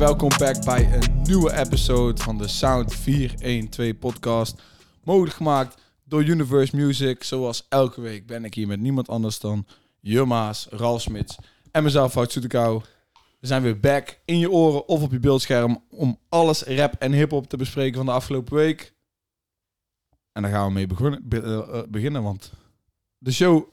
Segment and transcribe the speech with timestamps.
[0.00, 4.62] welkom back bij een nieuwe episode van de Sound 412 podcast.
[5.04, 7.22] Mogelijk gemaakt door Universe Music.
[7.24, 9.66] Zoals elke week ben ik hier met niemand anders dan
[10.00, 11.36] Jumma's, Ralf Smits
[11.70, 12.82] en mezelf, Fout Soetekau.
[13.40, 17.12] We zijn weer back in je oren of op je beeldscherm om alles rap en
[17.12, 18.92] hip-hop te bespreken van de afgelopen week.
[20.32, 22.52] En daar gaan we mee beginnen, be- eh, eh, beginnen want
[23.18, 23.64] de show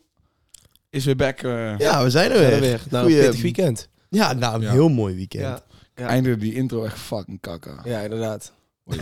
[0.90, 1.40] is weer back.
[1.42, 2.54] eh Ja, we zijn er weer.
[2.54, 2.82] er weer.
[2.90, 3.90] Nou, Goeie- een pittig weekend.
[4.10, 4.72] Ja, nou, een Ja.
[4.72, 5.44] heel mooi weekend.
[5.44, 5.64] Ja,
[5.98, 6.08] ja.
[6.08, 7.82] Einde die intro echt fucking kakka.
[7.84, 8.52] ja, inderdaad.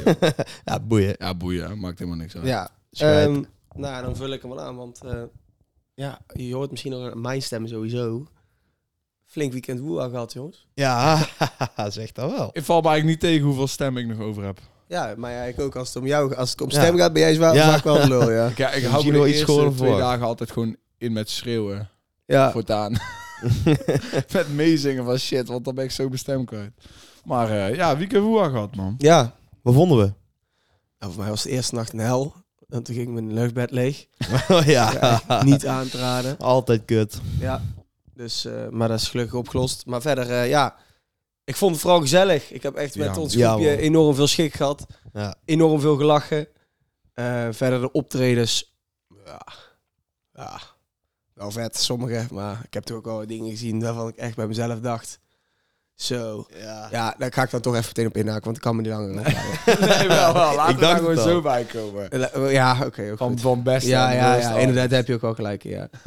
[0.65, 1.15] Ja, boeien.
[1.17, 2.45] Ja, boeien, maakt helemaal niks uit.
[2.45, 3.43] Ja, ehm,
[3.75, 5.21] nou, dan vul ik hem wel aan, want eh,
[5.93, 8.27] ja, je hoort misschien nog mijn stem sowieso.
[9.25, 10.67] Flink weekend woeha gehad, jongens.
[10.73, 11.17] Ja,
[11.89, 12.49] zeg dat wel.
[12.53, 14.59] Ik val me eigenlijk niet tegen hoeveel stem ik nog over heb.
[14.87, 16.79] Ja, maar ja, ik ook als het om jou, als het om Ja.
[16.81, 17.71] stem gaat, ben jij zwaar, Ja.
[17.71, 18.47] vaak wel de lul, ja.
[18.55, 19.97] Ik, ja, ik hou me wel de iets eerste schoner twee voor.
[19.99, 21.89] dagen altijd gewoon in met schreeuwen.
[22.25, 22.97] Ja, Voortaan.
[24.33, 26.71] met meezingen van shit, want dan ben ik zo stem kwijt.
[27.23, 28.95] Maar eh, ja, weekend woeha gehad, man.
[28.97, 29.35] ja.
[29.61, 30.13] Wat vonden we?
[30.99, 32.33] Nou, voor mij was de eerste nacht een hel.
[32.69, 34.05] En toen ging mijn luchtbed leeg.
[34.49, 34.91] Oh Ja,
[35.27, 36.37] ja, niet aan te raden.
[36.37, 37.19] altijd kut.
[37.39, 37.61] Ja,
[38.13, 39.85] dus, eh, maar dat is gelukkig opgelost.
[39.85, 40.75] Maar verder, eh, ja,
[41.43, 42.51] ik vond het vooral gezellig.
[42.51, 43.21] Ik heb echt met Ja.
[43.21, 43.77] ons Ja, groepje man.
[43.79, 44.85] enorm veel schik gehad.
[45.13, 45.35] Ja.
[45.45, 46.47] Enorm veel gelachen.
[47.13, 48.75] Eh, verder de optredens,
[49.25, 49.41] ja,
[50.33, 50.59] ja,
[51.35, 52.25] wel vet, sommige.
[52.31, 55.19] Maar ik heb toch ook wel dingen gezien waarvan ik echt bij mezelf dacht...
[55.95, 56.87] Zo, Ja.
[56.91, 58.91] ja, daar ga ik dan toch even meteen op inhaken, want ik kan me niet
[58.91, 59.87] langer ophouden.
[59.97, 60.55] nee, wel, wel.
[60.55, 61.23] Laten Ik we daar gewoon al.
[61.23, 62.51] zo bij komen.
[62.51, 63.41] Ja, oké, ook Van, goed.
[63.41, 64.57] van best Ja, ja, ja, al.
[64.59, 65.89] inderdaad, heb je ook wel gelijk ja.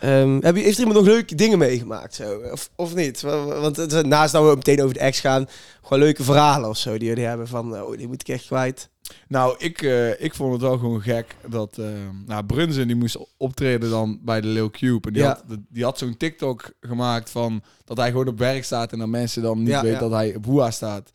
[0.00, 2.38] Ehm, heb je, heeft er iemand nog leuke dingen meegemaakt, zo?
[2.52, 3.20] Of, of niet?
[3.20, 5.48] Wa- wa- Want naast dat we meteen over de ex gaan,
[5.82, 8.88] gewoon leuke verhalen of zo die jullie hebben van, oh, die moet ik echt kwijt.
[9.28, 11.78] Nou, ik, eh, ik vond het wel gewoon gek dat...
[11.78, 11.86] eh
[12.26, 15.06] nou, Brunzen die moest optreden dan bij de Lil Cube.
[15.08, 15.28] En die Ja.
[15.28, 17.62] had, die had zo'n TikTok gemaakt van...
[17.84, 20.34] dat hij gewoon op werk staat en dat mensen dan niet Ja, weten dat hij
[20.34, 21.10] op Woeha staat.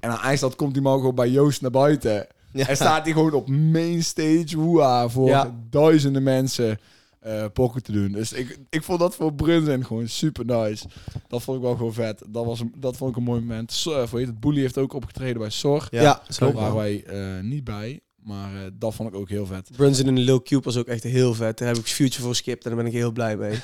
[0.00, 2.26] En aan eindstand komt die man gewoon bij Joost naar buiten.
[2.52, 6.78] En staat hij gewoon op main stage voor duizenden mensen
[7.24, 8.12] eh pokken te doen.
[8.12, 10.86] Dus ik, ik vond dat voor Brunzen gewoon super nice.
[11.28, 12.22] Dat vond ik wel gewoon vet.
[12.28, 13.72] Dat, was, een- dat vond ik een mooi moment.
[13.72, 14.40] So, uh, het?
[14.40, 15.88] Boelie heeft ook opgetreden bij Sor.
[15.90, 16.44] Ja, zo.
[16.44, 18.00] Daar waren wij eh, niet bij.
[18.24, 19.70] Maar eh, dat vond ik ook heel vet.
[19.76, 21.58] Brunson en Lil Cube was ook echt heel vet.
[21.58, 23.50] Daar heb ik Future voor geskipt en daar ben ik heel blij mee.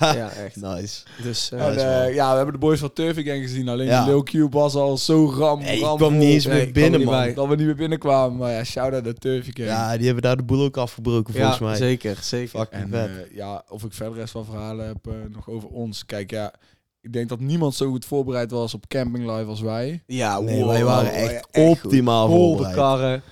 [0.00, 0.56] ja, echt.
[0.56, 1.02] Nice.
[1.22, 3.68] Dus, eh, en, eh, ja, we hebben de boys van Turfing Gang gezien.
[3.68, 4.04] Alleen Ja.
[4.04, 7.02] Lil Cube was al zo ram, Hey, ik ram kwam niet eens meer er binnen,
[7.02, 7.14] man.
[7.14, 7.34] bij.
[7.34, 8.38] Dat we niet meer binnenkwamen.
[8.38, 9.68] Maar ja, shout-out naar Turfing Gang.
[9.68, 11.76] Ja, die hebben daar de boel ook afgebroken, volgens ja, mij.
[11.76, 12.58] zeker, zeker.
[12.58, 13.28] Fucking En vet.
[13.32, 16.06] ja, of ik verder rest van verhalen heb nog over ons.
[16.06, 16.54] Kijk, ja,
[17.00, 20.02] ik denk dat niemand zo goed voorbereid was op Camping Live als wij.
[20.06, 21.64] Ja, nee, wow, wij waren echt, goed.
[21.64, 22.74] optimaal Holde voorbereid.
[22.74, 23.22] karren,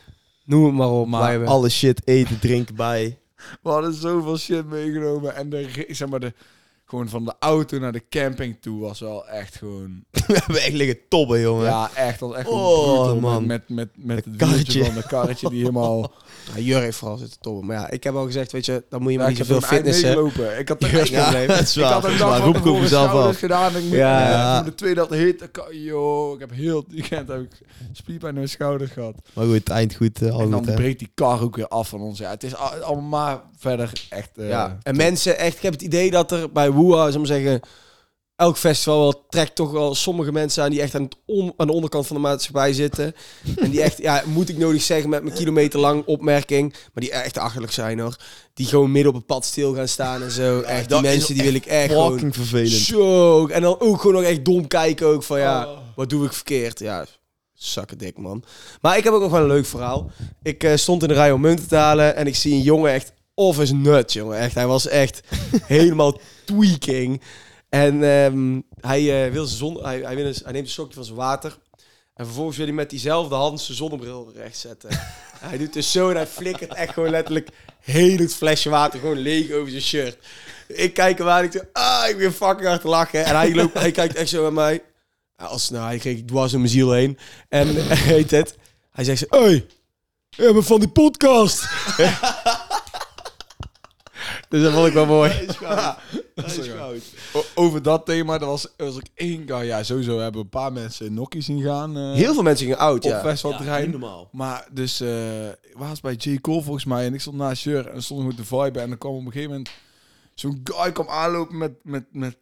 [0.51, 1.07] noem het maar op.
[1.09, 3.19] Maar Alle shit eten, drinken bij.
[3.63, 5.35] We hadden zoveel shit meegenomen.
[5.35, 6.33] En de, zeg maar, de,
[6.91, 10.05] gewoon van de auto naar de camping toe was wel echt gewoon...
[10.27, 11.65] We hebben echt liggen tobben, jongen.
[11.65, 12.19] Ja, echt.
[12.19, 12.61] Dat echt gewoon
[13.15, 13.47] Oh, man.
[13.47, 14.85] Met, met, met Het het karretje.
[14.85, 16.13] van de karretje die helemaal...
[16.55, 17.67] Ja, Jur heeft vooral zitten tobben.
[17.67, 19.47] Maar ja, ik heb al gezegd, weet je, dan moet je Ja, maar niet heb
[19.47, 20.05] zoveel fitnessen.
[20.09, 20.59] meegelopen.
[20.59, 21.23] Ik had er Ja, echt ja.
[21.23, 21.47] probleem.
[21.47, 23.39] dat is Ik had dat een dag Roep mezelf schouders af.
[23.39, 23.77] gedaan.
[23.77, 24.29] Ik moet, Ja.
[24.31, 24.63] ja.
[24.63, 25.43] de tweede dag hit.
[25.43, 27.61] Ik kan- Yo, ik heb heel het weekend heb ik
[27.93, 29.15] spierpijn in mijn schouders gehad.
[29.33, 30.23] Maar goed, het eind goed.
[30.23, 32.19] eh, al en dan goed, breekt die kar ook weer af van ons.
[32.19, 34.31] Ja, het is al- allemaal maar verder echt...
[34.39, 37.61] eh, Ja, en mensen, echt, ik heb het idee dat er bij Woeha, zou zeggen,
[38.37, 41.67] elk festival wel trekt toch wel sommige mensen aan die echt aan, het on- aan
[41.67, 43.15] de onderkant van de maatschappij zitten.
[43.57, 47.11] en die echt, ja, moet ik nodig zeggen met mijn kilometer lang opmerking, maar die
[47.11, 48.17] echt achterlijk zijn hoor.
[48.55, 50.61] Die gewoon midden op het pad stil gaan staan en zo.
[50.61, 52.71] echt, die mensen die wil ik echt gewoon vervelend.
[52.83, 53.47] zo.
[53.47, 55.79] En dan ook gewoon nog echt dom kijken ook van ja, Oh.
[55.97, 56.79] wat doe ik verkeerd?
[56.79, 57.07] Ja,
[57.55, 58.43] zakken dik man.
[58.81, 60.11] Maar ik heb ook nog wel een leuk verhaal.
[60.43, 62.93] Ik eh, stond in de rij om munten te halen en ik zie een jongen
[62.93, 64.39] echt of is nut, jongen.
[64.39, 65.21] Echt, hij was echt
[65.67, 67.21] helemaal tweaking.
[67.69, 71.05] En ehm, hij, eh, wil zijn zon, hij, hij, wil hij neemt een stokje van
[71.05, 71.59] zijn water.
[72.15, 74.91] En vervolgens wil hij met diezelfde hand zijn zonnebril recht zetten.
[75.49, 77.49] hij doet dus zo en hij flikkert echt gewoon letterlijk
[77.81, 80.19] heel het flesje water gewoon leeg over zijn shirt.
[80.67, 83.25] Ik kijk hem aan ik zeg, ah, ik ben fucking hard te lachen.
[83.25, 84.83] En hij, loopt, hij kijkt echt zo naar mij.
[85.37, 87.19] Als, nou, hij kreeg dwars mijn ziel heen.
[87.49, 88.57] En heet het.
[88.91, 89.67] Hij zegt zo, hey,
[90.37, 91.69] ik ben van die podcast.
[94.51, 95.47] Dus dat vond ik wel mooi.
[96.35, 97.03] Dat is goud.
[97.33, 99.65] O- over dat thema, dat was, was ik één keer...
[99.65, 101.97] Ja, sowieso hebben we een paar mensen in Nokkie zien gaan.
[101.97, 103.21] eh, Heel veel mensen gingen oud, op ja.
[103.21, 103.91] festivalterrein.
[103.91, 104.29] normaal.
[104.33, 106.39] Maar dus, eh was bij J.
[106.41, 108.99] Cole volgens mij en ik stond naast Jur en stond goed te viben en dan
[108.99, 109.71] kwam op een gegeven moment
[110.35, 112.37] zo'n guy kwam aanlopen met, met, met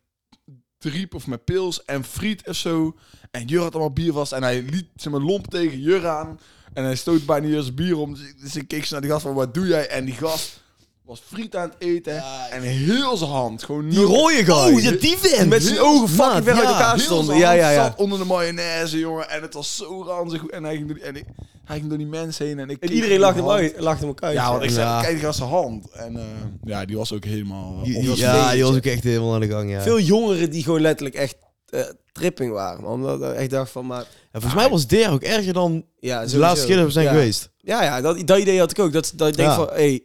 [0.78, 2.96] driep of met pils en friet of zo.
[3.30, 6.40] En Jur had allemaal bier vast en hij liet zeg maar lomp tegen Jur aan
[6.72, 8.14] en hij stoot bijna Jur zijn bier om.
[8.14, 9.88] Dus ik- Dus ik keek zo naar die gast van wat doe jij?
[9.88, 10.62] En die gast
[11.08, 12.14] was friet aan het eten.
[12.14, 13.62] Ja, en heel zijn hand.
[13.64, 14.74] Gewoon Die rode guy.
[14.74, 15.48] Oh, ja, die vent.
[15.48, 16.68] Met zijn ogen fucking ver uit ja.
[16.68, 17.36] elkaar Heel stonden.
[17.36, 17.84] Ja, ja, ja.
[17.84, 19.30] zat onder de mayonaise, jongen.
[19.30, 20.46] En het was zo ranzig.
[20.46, 21.24] En hij ging door die, en ik,
[21.64, 22.58] hij ging door die mensen heen.
[22.58, 23.74] En, ik En iedereen lachte hem uit.
[23.80, 24.34] Lachte hem ook uit.
[24.34, 25.90] Ja, want ik zei, kijk, gast zijn hand.
[25.90, 26.22] En eh,
[26.64, 27.82] ja, die was ook helemaal...
[27.82, 28.54] Die- was ja, feestje.
[28.54, 29.80] die was ook echt helemaal aan de gang, ja.
[29.82, 31.36] Veel jongeren die gewoon letterlijk echt
[31.68, 31.80] eh,
[32.12, 32.82] tripping waren.
[32.82, 32.92] man.
[32.92, 34.04] Omdat ik echt dacht van, maar...
[34.32, 37.04] En volgens mij was der ook erger dan Ja, de laatste keer dat we zijn
[37.04, 37.10] ja.
[37.10, 37.50] geweest.
[37.56, 38.92] Ja, ja dat, dat idee had ik ook.
[38.92, 39.54] Dat, dat ik denk Ja.
[39.54, 40.02] van, hey,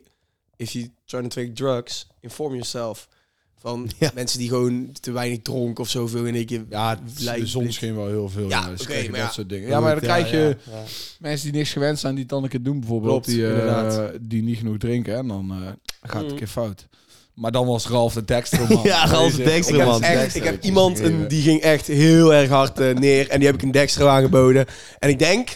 [0.63, 3.07] if you trying to take drugs, inform yourself.
[3.60, 4.12] Van Ja.
[4.13, 6.65] mensen die gewoon te weinig dronken of zoveel in één keer...
[6.69, 8.50] Ja, lijkt- de zon scheen wel heel veel.
[8.50, 9.31] Ja, Ja, dus je maar dat ja.
[9.31, 9.69] soort dingen.
[9.69, 10.57] Ja, maar dan krijg je
[11.19, 13.12] mensen die niks gewend zijn, die het dan een keer doen bijvoorbeeld.
[13.12, 15.15] Klopt, die, eh, die niet genoeg drinken.
[15.15, 15.57] En dan eh,
[16.01, 16.30] gaat het Mm.
[16.30, 16.88] een keer fout.
[17.33, 18.83] Maar dan was Ralf de Dexter, man.
[18.94, 21.88] Ja, Ralf de Deze- Dexter, Ik heb, echt, ik heb iemand een- die ging echt
[21.88, 23.30] heel erg hard eh, neer.
[23.30, 24.65] En die heb ik een Dexter aangeboden.
[25.00, 25.50] En ik denk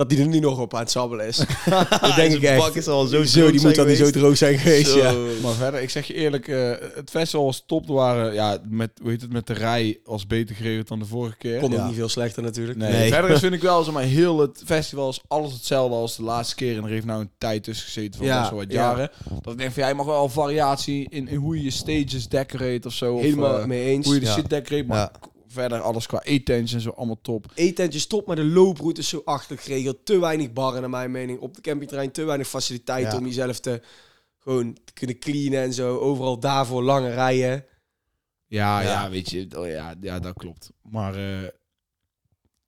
[0.00, 1.36] dat die er nu nog op aan het sabbelen is.
[2.00, 2.76] dat denk ik echt.
[2.76, 4.98] is al zo Zo, die moet dan niet zo droog zijn geweest, Zo.
[4.98, 5.12] ja.
[5.42, 7.86] Maar verder, ik zeg je eerlijk, eh, het festival was top.
[7.86, 11.36] Waren, ja, met, hoe heet het, met de rij was beter geregeld dan de vorige
[11.36, 11.58] keer.
[11.60, 11.86] Kon ook Ja.
[11.86, 12.78] niet veel slechter natuurlijk.
[12.78, 13.12] Nee, Nee.
[13.12, 16.22] verder is, vind ik wel, zeg maar, heel het festival is alles hetzelfde als de
[16.22, 16.76] laatste keer.
[16.76, 18.80] En er heeft nou een tijd tussen gezeten van Ja, best wel wat ja.
[18.80, 19.10] jaren.
[19.42, 22.80] Dat ik denk van, jij mag wel variatie in, in hoe je je stages decorate
[22.88, 23.14] of zo.
[23.14, 24.04] Of, Helemaal eh, mee eens.
[24.06, 24.32] hoe je de Ja.
[24.32, 24.84] shit decorate.
[24.86, 25.12] Maar Ja.
[25.52, 27.46] Verder alles qua eetentjes en zo allemaal top.
[27.54, 30.04] Eetentje stop, maar de looproute is zo achterlijk geregeld.
[30.04, 31.38] Te weinig barren, naar mijn mening.
[31.40, 33.18] Op de campingterrein te weinig faciliteiten Ja.
[33.18, 33.82] om jezelf te,
[34.38, 35.98] gewoon te kunnen cleanen en zo.
[35.98, 37.64] Overal daarvoor lange rijen.
[38.46, 39.10] Ja, ja, Ja.
[39.10, 40.70] weet je, oh, ja, ja, dat klopt.
[40.82, 41.48] Maar eh,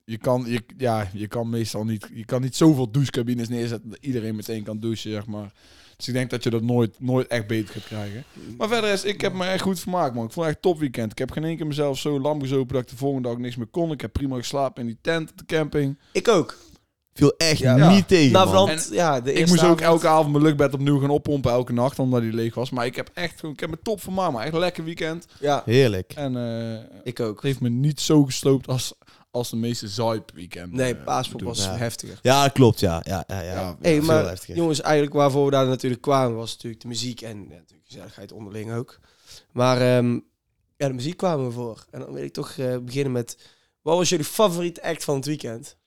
[0.03, 3.97] je, kan, je, ja, je kan meestal niet, je kan niet zoveel douchecabines neerzetten dat
[4.01, 5.53] iedereen meteen kan douchen, zeg maar.
[6.05, 8.23] Dus ik denk dat je dat nooit, nooit echt beter gaat krijgen.
[8.57, 10.25] Maar verder is, ik heb me echt goed vermaakt, man.
[10.25, 11.11] Ik vond het echt top weekend.
[11.11, 13.55] Ik heb geen één keer mezelf zo lam gezopen dat ik de volgende dag niks
[13.55, 13.91] meer kon.
[13.91, 15.99] Ik heb prima geslapen in die tent op de camping.
[16.11, 16.57] Ik ook.
[17.13, 17.89] Viel echt Ja.
[17.91, 18.77] niet tegen, Nou, man.
[18.91, 22.21] ja, de Ik moest ook elke avond mijn luchtbed opnieuw gaan oppompen, elke nacht, omdat
[22.21, 22.69] die leeg was.
[22.69, 25.25] Maar ik heb echt gewoon, ik heb me top vermaakt, maar echt een lekker weekend.
[25.39, 26.11] Ja, Heerlijk.
[26.15, 27.35] En eh, ik ook.
[27.35, 28.93] Het heeft me niet zo gesloopt als,
[29.33, 30.71] als de meeste Zuip weekend.
[30.71, 31.43] Nee, eh, doen.
[31.43, 31.77] was Ja.
[31.77, 32.19] heftiger.
[32.21, 33.01] Ja, klopt, ja.
[33.05, 33.53] Ja, ja, ja.
[33.53, 34.55] Ja, Hey, maar heftiger.
[34.55, 38.31] jongens, eigenlijk waarvoor we daar natuurlijk kwamen was natuurlijk de muziek en ja, natuurlijk gezelligheid
[38.31, 38.99] onderling ook.
[39.51, 40.13] Maar ehm,
[40.77, 41.85] ja, de muziek kwamen we voor.
[41.91, 43.37] En dan wil ik toch eh, beginnen met,
[43.81, 45.77] wat was jullie favoriete act van het weekend?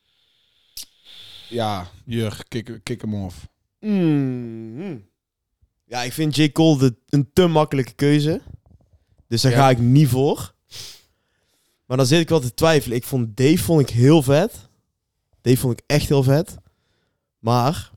[1.49, 3.49] Ja, Jur, kick, kick hem off.
[3.81, 5.09] Mm.
[5.85, 6.49] Ja, ik vind J.
[6.53, 8.41] Cole de, een te makkelijke keuze.
[9.29, 9.59] Dus daar Ja.
[9.59, 10.55] ga ik niet voor.
[11.87, 12.97] Maar dan zit ik wel te twijfelen.
[12.97, 14.69] Ik vond Dave vond ik heel vet.
[15.41, 16.57] Dave vond ik echt heel vet.
[17.39, 17.91] Maar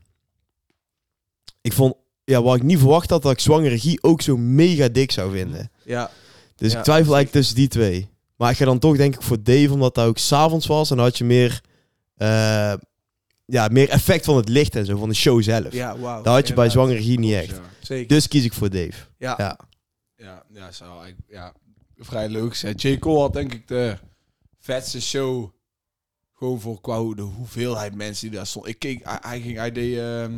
[1.60, 1.94] ik vond,
[2.24, 5.32] ja, wat ik niet verwacht had, dat ik zwangere regie ook zo mega dik zou
[5.32, 5.70] vinden.
[5.84, 6.10] Ja,
[6.56, 8.08] Dus Ja, ik twijfel eigenlijk tussen die twee.
[8.36, 10.90] Maar ik ga dan toch denk ik voor Dave, omdat dat ook s'avonds was.
[10.90, 11.60] En dan had je meer,
[12.16, 12.74] eh,
[13.44, 15.72] ja, meer effect van het licht en zo, van de show zelf.
[15.72, 16.22] ja, wauw.
[16.22, 17.60] Dat had je bij zwangere regie niet echt.
[17.80, 18.08] Zeker.
[18.08, 18.92] Dus kies ik voor Dave.
[19.16, 19.34] ja.
[19.38, 19.58] Ja.
[20.16, 21.52] ja, ja, zou ja,
[22.04, 22.74] vrij leuk zijn.
[22.76, 22.98] J.
[22.98, 23.96] Cole had denk ik de
[24.58, 25.50] vetste show.
[26.34, 28.70] Gewoon voor qua de hoeveelheid mensen die daar stonden.
[28.70, 30.32] Ik keek, hij, ging, hij deed, ehm,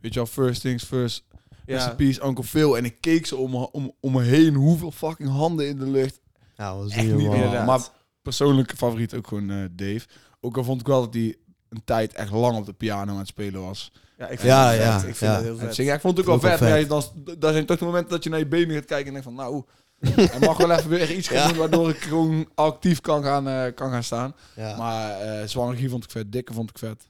[0.00, 1.24] weet je wel, first things first.
[1.66, 1.94] Ja.
[1.94, 2.76] peace, Uncle Phil.
[2.76, 4.54] En ik keek zo om, om, om me heen.
[4.54, 6.20] Hoeveel fucking handen in de lucht.
[6.56, 7.64] Ja, was Echt niet meer.
[7.64, 7.80] Maar
[8.22, 10.06] persoonlijke favoriet ook gewoon eh, Dave.
[10.40, 11.36] Ook al vond ik wel dat hij
[11.68, 13.92] een tijd echt lang op de piano aan het spelen was.
[14.18, 14.84] Ja, ik vind Ja, het vet.
[14.86, 15.34] ja, Ik vind ja.
[15.36, 15.76] het heel vet.
[15.76, 16.68] ja, ik vond het ook wel vet.
[16.82, 17.02] ja, dan,
[17.38, 19.34] dat zijn toch de momenten dat je naar je benen gaat kijken en denkt van
[19.36, 19.64] nou,
[20.32, 21.48] er mag wel even weer iets gaan Ja.
[21.48, 24.34] doen waardoor ik gewoon actief kan gaan, eh, kan gaan staan.
[24.56, 24.76] Ja.
[24.76, 27.08] Maar eh Zwanger vond ik vet, Dikke vond ik vet.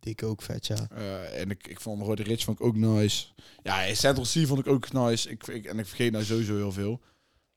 [0.00, 0.76] Dik ook vet, ja.
[0.96, 3.26] Eh, en ik, ik vond Roddy Rich vond ik ook nice.
[3.62, 5.30] Ja, Central C vond ik ook nice.
[5.30, 7.00] Ik, ik, en ik vergeet nou sowieso heel veel.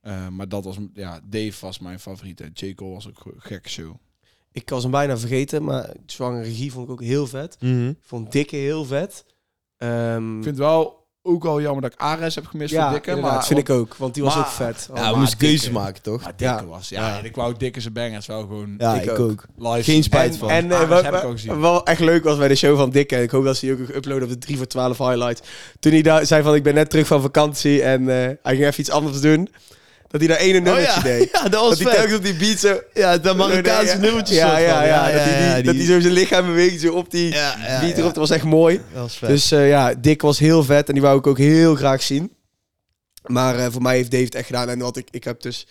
[0.01, 2.41] Eh, maar dat was, ja, Dave was mijn favoriet.
[2.41, 2.73] En J.
[2.73, 3.95] Cole was ook een gekke show.
[4.51, 7.57] Ik was hem bijna vergeten, maar zwangere regie vond ik ook heel vet.
[7.61, 9.25] Ik vond Dikke heel vet.
[9.77, 12.93] Ehm, Ik vind het wel ook al jammer dat ik Ares heb gemist ja, voor
[13.01, 13.21] Dikke.
[13.21, 14.89] Maar, vind ik ook, want die was maar- ook vet.
[14.95, 16.21] Ja, Oh, we moesten Dikke- keuzes maken, toch?
[16.23, 16.65] Maar Dikke Ja.
[16.65, 17.17] was, ja, Ja.
[17.17, 19.43] En ik wou Dikke zijn bangers wel gewoon Ja, Ik ik, ook.
[19.57, 20.49] live Geen spijt van.
[20.49, 21.59] En Ares wat, heb ik al gezien.
[21.59, 23.73] wat echt leuk was bij de show van Dikke, en ik hoop dat ze die
[23.81, 25.41] ook uploaden op de 3 voor 12 highlights.
[25.79, 28.65] Toen hij daar zei van ik ben net terug van vakantie en eh, hij ging
[28.65, 29.49] even iets anders doen.
[30.09, 31.01] Dat hij daar ene nummertje Oh, ja.
[31.01, 31.29] deed.
[31.33, 31.95] ja, dat Dat was hij vet.
[31.95, 32.81] telkens op die beat zo...
[32.93, 36.45] Ja, dat Marokkaanse nummertje Ja, ja, ja, dat, hij die, dat hij zo zijn lichaam
[36.45, 38.03] beweegt zo op die beat erop.
[38.03, 38.81] Dat was echt mooi.
[38.93, 39.29] Dat was vet.
[39.29, 42.33] Dus eh, ja, Dick was heel vet en die wou ik ook heel graag zien.
[43.25, 44.69] Maar eh, voor mij heeft Dave het echt gedaan.
[44.69, 45.67] En wat ik, ik heb dus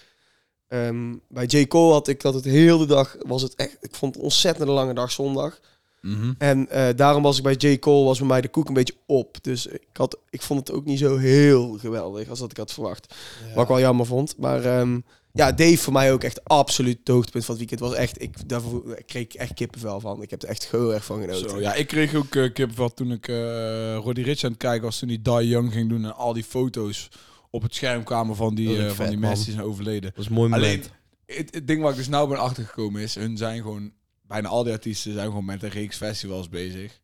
[0.68, 1.66] ehm, bij J.
[1.66, 3.76] Cole had ik dat het heel de dag was het echt.
[3.80, 5.60] Ik vond het een ontzettend lange dag zondag.
[6.08, 6.32] Mhm.
[6.38, 7.78] En eh, daarom was ik bij J.
[7.78, 9.36] Cole was bij mij de koek een beetje op.
[9.42, 12.72] Dus ik, had, ik vond het ook niet zo heel geweldig als dat ik had
[12.72, 13.14] verwacht.
[13.48, 13.54] Ja.
[13.54, 14.36] Wat ik wel jammer vond.
[14.36, 15.00] Maar ehm,
[15.32, 17.90] ja, Dave voor mij ook echt absoluut het hoogtepunt van het weekend.
[17.90, 20.22] Was echt, ik, daarvoor ik kreeg ik echt kippenvel van.
[20.22, 21.50] Ik heb er echt heel erg van genoten.
[21.50, 24.82] Zo, ja, ik kreeg ook uh, kippenvel toen ik eh Roddy Rich aan het kijken
[24.82, 24.98] was.
[24.98, 27.08] Toen hij Die Young ging doen en al die foto's
[27.50, 29.28] op het scherm kwamen van die, ook van vet, die man.
[29.28, 30.12] mensen die zijn overleden.
[30.14, 30.66] Dat is mooi moment.
[30.66, 30.84] Alleen,
[31.26, 33.92] het, het ding waar ik dus nou ben achtergekomen is, hun zijn gewoon,
[34.28, 37.00] bijna al die artiesten zijn gewoon met een reeks festivals bezig.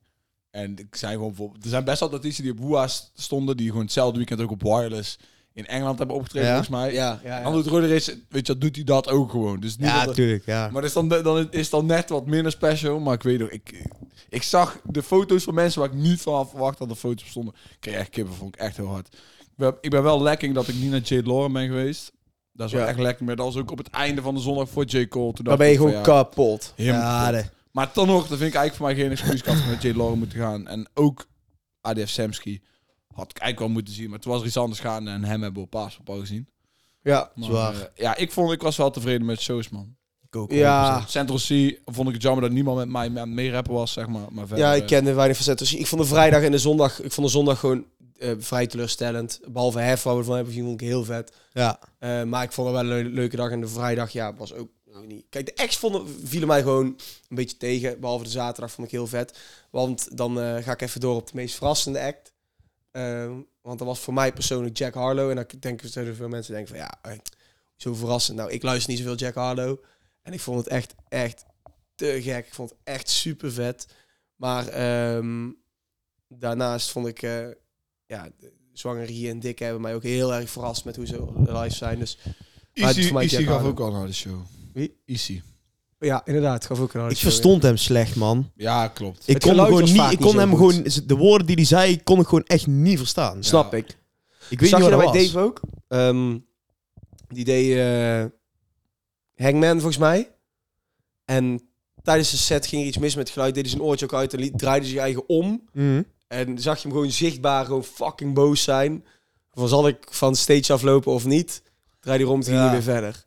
[0.50, 3.68] En ik zijn gewoon bijvoorbeeld, er zijn best wel artiesten die op WUA stonden, die
[3.68, 5.18] gewoon hetzelfde weekend ook op Wireless
[5.52, 6.54] in Engeland hebben opgetreden, Ja?
[6.54, 6.92] volgens mij.
[6.92, 7.44] ja, ja, ja.
[7.44, 9.60] Roddy Rich, weet je, doet hij dat ook gewoon.
[9.60, 10.46] Dus niet ja, natuurlijk.
[10.46, 10.70] Ja.
[10.72, 12.98] maar is dan, dan is dan net wat minder special.
[12.98, 13.86] Maar ik weet nog, ik,
[14.28, 17.28] ik zag de foto's van mensen waar ik niet van had verwacht dat er foto's
[17.28, 17.54] stonden.
[17.70, 19.06] Ik kreeg echt kippen, vond ik echt heel hard.
[19.40, 22.12] Ik ben, ik ben wel lekking dat ik niet naar Jade Lauren ben geweest.
[22.56, 22.88] Dat is wel Ja.
[22.88, 23.24] echt lekker.
[23.24, 25.08] Maar dat was ook op het einde van de zondag voor J.
[25.08, 25.32] Cole.
[25.32, 26.72] Toen Dan dacht ben je ik van, gewoon ja, kapot.
[26.76, 27.50] helemaal Ja, kapot.
[27.72, 29.40] Maar dan nog, dat vind ik eigenlijk voor mij geen excuus.
[29.40, 30.66] Ik had met Jade Lauren moeten gaan.
[30.66, 31.26] En ook
[31.80, 32.60] ADF Samsky
[33.14, 34.10] had ik eigenlijk wel moeten zien.
[34.10, 36.48] Maar toen was er iets anders gaan en hem hebben we op Paaspapal gezien.
[37.02, 37.30] Ja.
[37.34, 37.74] Maar, Zwaar.
[37.74, 39.96] eh, ja, ik, vond, ik was wel tevreden met shows, man.
[40.26, 40.52] ik ook.
[40.52, 41.00] Ja.
[41.06, 41.10] 100%.
[41.10, 44.06] Central C vond ik het jammer dat niemand met mij aan het meerappen was, zeg
[44.06, 44.26] maar.
[44.30, 45.66] maar verder, Ja, ik eh, kende weinig facetten.
[45.66, 47.84] Dus ik vond de vrijdag en de zondag, ik vond de zondag gewoon
[48.18, 49.40] eh, vrij teleurstellend.
[49.48, 51.32] Behalve Hef, waar we ervan hebben gezien, vond ik heel vet.
[51.52, 51.78] Ja.
[51.98, 53.50] Eh, maar ik vond het wel een leu- leuke dag.
[53.50, 55.26] En de vrijdag, ja, was ook nou, niet.
[55.28, 56.86] Kijk, de ex vonden, vielen mij gewoon
[57.28, 58.00] een beetje tegen.
[58.00, 59.38] Behalve de zaterdag vond ik heel vet.
[59.70, 62.32] Want dan eh, ga ik even door op de meest verrassende act.
[62.90, 65.30] Ehm, want dat was voor mij persoonlijk Jack Harlow.
[65.30, 67.18] En dan denken veel mensen denken van ja,
[67.76, 68.36] zo verrassend.
[68.36, 69.78] Nou, ik luister niet zoveel Jack Harlow.
[70.22, 71.44] En ik vond het echt, echt
[71.94, 72.46] te gek.
[72.46, 73.86] Ik vond het echt super vet.
[74.36, 75.50] Maar ehm,
[76.28, 77.22] daarnaast vond ik,
[78.06, 81.74] ja, de Zwangerie en Dikke hebben mij ook heel erg verrast met hoe ze live
[81.76, 81.98] zijn.
[81.98, 82.34] Dus Maar
[82.72, 84.40] het is Easy, voor mij Easy Jack gaf ook al naar de show.
[84.72, 84.96] Wie?
[85.06, 85.42] Easy.
[85.98, 88.50] ja, inderdaad, gaf ook een harde Ik show, verstond hem slecht, man.
[88.54, 89.28] Ja, klopt.
[89.28, 90.74] Ik Het kon, gewoon niet, ik kon hem goed.
[90.74, 93.36] gewoon, de woorden die hij zei, kon ik gewoon echt niet verstaan.
[93.36, 93.42] ja.
[93.42, 93.98] Snap ik.
[94.50, 95.22] Ik weet Zag niet je dat bij.
[95.24, 95.60] Dave ook?
[95.88, 96.38] Ehm,
[97.28, 98.24] die deed eh,
[99.46, 100.30] Hangman volgens mij.
[101.24, 101.60] En
[102.02, 103.54] tijdens de set ging er iets mis met het geluid.
[103.54, 105.62] Deed hij zijn oortje ook uit en liet, draaide zich eigen om.
[105.72, 106.02] Mhm.
[106.34, 109.04] En zag je hem gewoon zichtbaar gewoon fucking boos zijn.
[109.52, 111.62] Van zal ik van stage aflopen of niet?
[112.00, 112.60] Draai die Ja.
[112.62, 113.24] hij weer verder.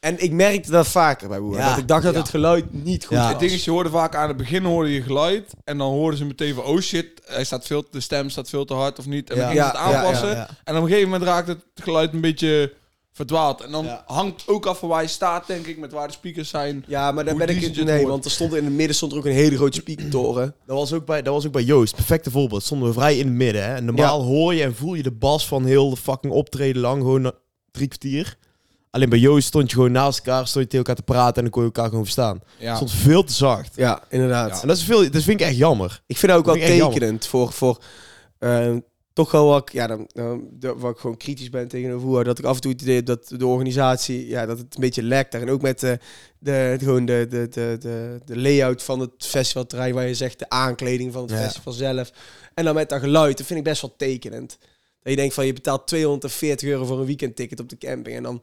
[0.00, 1.56] En ik merkte dat vaker bij Boer.
[1.56, 1.68] Ja.
[1.68, 2.20] Dat ik dacht dat Ja.
[2.20, 3.22] het geluid niet goed Ja.
[3.22, 3.30] was.
[3.30, 5.52] Het ding is, je hoorde vaak aan het begin hoorde je geluid.
[5.64, 8.64] En dan hoorden ze meteen van, oh shit, hij staat veel, de stem staat veel
[8.64, 9.30] te hard of niet.
[9.30, 10.28] En dan gingen ze het aanpassen.
[10.28, 10.48] Ja, ja.
[10.64, 12.72] En op een gegeven moment raakt het geluid een beetje
[13.14, 13.60] verdwaald.
[13.60, 14.02] En dan Ja.
[14.06, 16.84] hangt ook af van waar je staat, denk ik, met waar de speakers zijn.
[16.86, 17.84] Ja, maar daar Hoe ben ik hoort.
[17.84, 20.54] Nee, want er stond in het midden stond er ook een hele grote speakertoren.
[20.66, 21.94] Dat was, ook bij, dat was ook bij Joost.
[21.94, 22.62] Perfecte voorbeeld.
[22.62, 23.64] Stonden we vrij in het midden.
[23.64, 23.74] Hè?
[23.74, 27.02] En normaal hoor je en voel je de bas van heel de fucking optreden lang.
[27.02, 27.32] Gewoon na-
[27.70, 28.36] drie kwartier.
[28.90, 30.46] Alleen bij Joost stond je gewoon naast elkaar.
[30.46, 32.40] Stond je tegen elkaar te praten en dan kon je elkaar gewoon verstaan.
[32.58, 32.66] Ja.
[32.66, 33.72] Het stond veel te zacht.
[33.76, 34.50] Ja, inderdaad.
[34.54, 34.60] Ja.
[34.62, 36.02] En dat, is veel, dat vind ik echt jammer.
[36.06, 37.78] Ik vind het ook wel Dat tekenend voor, voor
[38.38, 38.72] eh,
[39.14, 42.24] toch wel wat, ik- ja, dan, dan, de- wat ik gewoon kritisch ben tegenover hoe
[42.24, 44.80] dat ik af en toe het idee heb dat de organisatie, ja, dat het een
[44.80, 45.40] beetje lekt daar.
[45.40, 45.98] En ook met de,
[46.38, 50.48] de, gewoon de, de, de, de, de layout van het festivalterrein, waar je zegt de
[50.48, 51.36] aankleding van het Ja.
[51.36, 52.12] festival zelf.
[52.54, 54.58] En dan met dat geluid, dat vind ik best wel tekenend.
[55.02, 58.16] Dat je denkt van, je betaalt 240 euro voor een weekendticket op de camping.
[58.16, 58.42] En dan,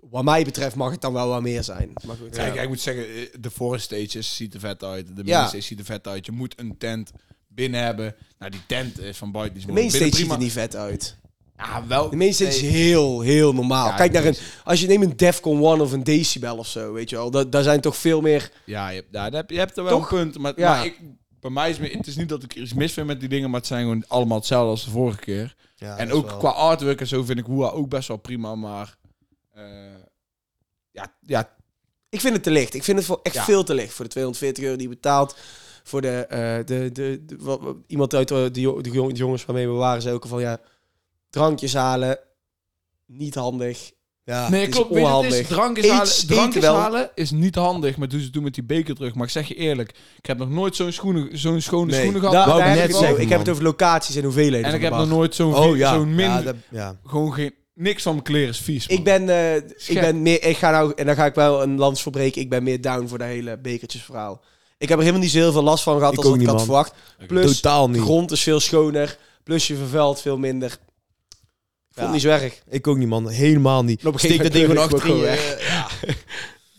[0.00, 1.90] wat mij betreft, mag het dan wel wat meer zijn.
[2.06, 2.62] Maar goed, Kijk, ja.
[2.62, 5.06] ik moet zeggen, eh, de forest stages ziet er vet uit.
[5.16, 5.36] De Ja.
[5.36, 6.26] main stage ziet er vet uit.
[6.26, 7.10] Je moet een tent
[7.54, 8.14] binnen hebben.
[8.38, 9.52] Nou, die tent is van buiten.
[9.54, 11.16] die is de mainstage Binnen ziet er niet vet uit.
[11.56, 12.10] Ja, wel.
[12.10, 13.86] De mainstage is heel, heel normaal.
[13.86, 16.92] Ja, Kijk naar een, als je neemt een Defcon 1 of een Decibel of zo,
[16.92, 17.30] weet je wel.
[17.30, 18.50] Da daar zijn toch veel meer...
[18.64, 20.10] Ja, je, hebt- ja, daar heb, je hebt er wel Toch?
[20.10, 20.38] een punt.
[20.38, 20.70] Maar, Ja.
[20.76, 20.98] maar ik,
[21.40, 23.28] bij mij is meer, het is niet dat ik er iets mis vind met die
[23.28, 25.54] dingen, maar het zijn gewoon allemaal hetzelfde als de vorige keer.
[25.76, 28.54] Ja, en ook wel- qua artwork en zo vind ik Hoera ook best wel prima,
[28.54, 28.96] maar
[29.54, 29.64] eh,
[30.90, 31.54] ja, ja,
[32.08, 32.74] Ik vind het te licht.
[32.74, 33.44] Ik vind het voor echt Ja.
[33.44, 33.92] veel te licht.
[33.92, 35.36] Voor de 240 euro die je betaalt.
[35.90, 38.50] Voor de, eh, de, de, de- wat- wat- iemand uit de, de,
[38.82, 40.58] de jong- de jongens waarmee we waren, zei ook al van ja,
[41.30, 42.18] drankjes halen,
[43.06, 43.90] niet handig.
[44.24, 44.48] Ja.
[44.50, 44.90] nee, het is klopt.
[44.90, 45.46] Weet je, het is, onhandig.
[45.46, 46.74] drankjes Eet- halen, drankjes wel.
[46.76, 49.14] halen is niet handig, maar doen ze doen met die beker terug.
[49.14, 52.20] Maar ik zeg je eerlijk, ik heb nog nooit zo'n schoenen, zo'n schone Nee, schoenen
[52.20, 52.46] gehad.
[52.46, 54.68] wou ik heb net ik zeggen, heb het over locaties en hoeveelheden.
[54.70, 55.94] en ik heb nog nooit zo'n Oh ja.
[55.94, 56.96] zo'n min, ja, dat, ja.
[57.04, 58.88] gewoon geen, niks van mijn kleren is vies.
[58.88, 58.98] man.
[58.98, 61.78] Ik ben, eh, ik ben meer, ik ga nou, en dan ga ik wel een
[61.78, 62.40] lans verbreken.
[62.40, 64.42] Ik ben meer down voor de hele bekertjesverhaal.
[64.80, 66.46] Ik heb er helemaal niet zo heel veel last van gehad Ik als ik niet,
[66.46, 66.64] had man.
[66.64, 66.92] verwacht.
[67.26, 68.02] Plus, Totaal de niet.
[68.02, 69.18] grond is veel schoner.
[69.42, 70.70] Plus je vervuilt veel minder.
[70.70, 72.12] Ik vond Ja.
[72.12, 72.62] niet zo erg.
[72.68, 73.28] Ik ook niet, man.
[73.28, 74.06] Helemaal niet.
[74.06, 75.58] Op een Steek gegeven dat ding gewoon moment achter in je...
[75.60, 76.14] ik Ja.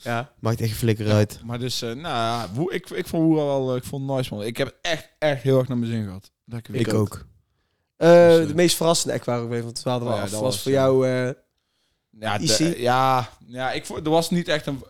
[0.11, 0.31] Ja.
[0.39, 1.39] Maakt echt flikker uit.
[1.45, 4.17] Maar dus, eh, nou ja, Woe- ik, ik vond Woera wel, eh, ik vond het
[4.17, 4.43] nice man.
[4.43, 6.31] Ik heb het echt, echt heel erg naar mijn zin gehad.
[6.45, 7.25] Dat ik, Ik, ook.
[7.97, 10.25] Eh, Dus, eh, de meest verrassende act we even, want het dwaalden we Oh ja,
[10.25, 10.29] af.
[10.31, 11.07] dat was, was, voor eh, jou...
[11.07, 11.33] eh,
[12.19, 14.83] Ja, de- ja, ja ik, vond- er was niet echt een,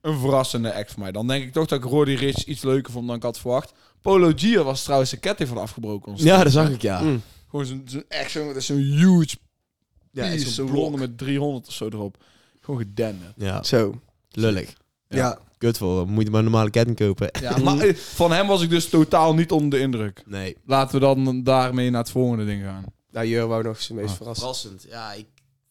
[0.00, 1.12] een verrassende act voor mij.
[1.12, 3.72] Dan denk ik toch dat ik Roddy Rich iets leuker vond dan ik had verwacht.
[4.02, 6.12] Polo Gia was trouwens de ketting van afgebroken.
[6.12, 6.22] ons.
[6.22, 7.00] Ja, dat zag ik, ja.
[7.00, 7.22] mm.
[7.50, 9.36] Gewoon zo'n echt zo'n dat is zo'n huge
[10.12, 12.16] Ja, piece, zo'n ronde met 300 of zo erop.
[12.60, 13.32] Gewoon gedenderd.
[13.36, 14.00] Ja, Zo.
[14.30, 14.74] lullig.
[15.08, 15.16] Ja.
[15.16, 15.38] Ja.
[15.58, 16.08] Kut voor hem.
[16.08, 17.28] Moet je maar een normale ketting kopen.
[17.40, 20.22] Ja, maar eh, van hem was ik dus totaal niet onder de indruk.
[20.26, 20.56] Nee.
[20.66, 22.84] Laten we dan daarmee naar het volgende ding gaan.
[23.10, 24.16] Nou, Jur wou nog zijn meest Ah.
[24.16, 24.46] verrassen.
[24.46, 24.86] Verrassend.
[24.90, 25.26] Ja, ik...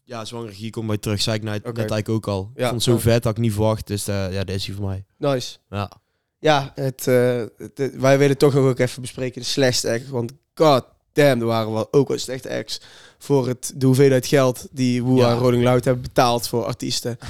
[0.08, 1.22] Ja, zwanger hier komt bij terug.
[1.22, 2.50] Zei ik net, eigenlijk ook al.
[2.54, 2.70] Ik Ja.
[2.70, 3.88] vond het zo vet, had ik niet verwacht.
[3.88, 5.06] Dus eh, ja, dit is hij voor mij.
[5.18, 5.58] Nice.
[5.70, 5.92] Ja.
[6.40, 10.10] Ja, het, eh, het- het- wij willen toch nog ook even bespreken de slechtste act.
[10.10, 12.82] Want god damn, er waren wel ook wel slechte acts.
[13.18, 15.32] Voor het, de hoeveelheid geld die Woe Ja.
[15.32, 17.18] en Rolling Loud hebben betaald voor artiesten.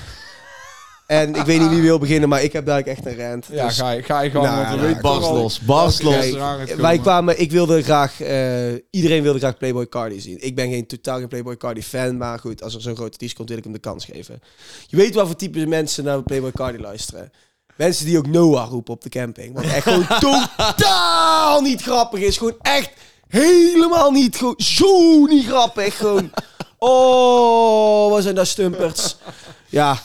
[1.07, 3.45] en ik weet niet wie wil beginnen, maar ik heb daar echt een rant.
[3.51, 6.31] Ja, Dus- ga je, ga je gang, Nou, want we nou, Barst los, barst welke
[6.37, 6.75] los.
[6.75, 10.37] wij kwamen, ik wilde graag, eh, iedereen wilde graag Playboy Cardi zien.
[10.45, 13.35] Ik ben geen totaal geen Playboy Cardi fan, maar goed, als er zo'n grote artiest
[13.35, 14.39] komt, wil ik hem de kans geven.
[14.87, 17.31] Je weet wel voor type mensen naar Playboy Cardi luisteren.
[17.75, 19.53] Mensen die ook Noah roepen op de camping.
[19.55, 20.07] Wat echt gewoon
[20.65, 22.37] totaal niet grappig is.
[22.37, 22.89] Gewoon echt
[23.27, 24.35] helemaal niet.
[24.35, 25.97] Gewoon zo niet grappig.
[25.97, 26.31] Gewoon.
[26.77, 29.17] Oh, wat zijn dat stumperts.
[29.69, 29.97] Ja.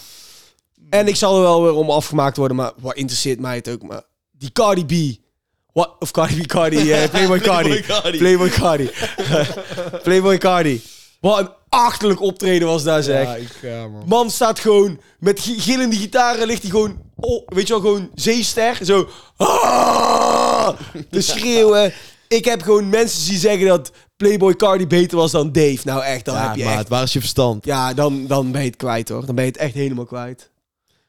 [0.93, 3.83] En ik zal er wel weer om afgemaakt worden, maar wat interesseert mij het ook.
[3.83, 5.21] Maar die Cardi B.
[5.99, 6.93] Of Cardi B, Cardi.
[6.93, 7.83] eh, Playboy Cardi.
[8.19, 8.91] Playboy Cardi.
[10.03, 10.83] Playboy Cardi.
[11.21, 13.25] Wat een achterlijk optreden was daar zeg.
[13.27, 14.03] Ja, ik ga, man.
[14.07, 18.11] Man staat gewoon met gi- gillende gitaren, ligt hij gewoon, oh, weet je wel, gewoon
[18.15, 18.79] zeester.
[18.85, 20.69] Zo, ah,
[21.11, 21.93] te schreeuwen.
[22.29, 25.79] Ik heb gewoon mensen zien zeggen dat Playboy Cardi beter was dan Dave.
[25.85, 26.89] Nou echt, dan Ja, heb je echt...
[26.89, 27.65] waar is je verstand?
[27.65, 29.27] Ja, dan, dan ben je het kwijt hoor.
[29.27, 30.51] Dan ben je het echt helemaal kwijt.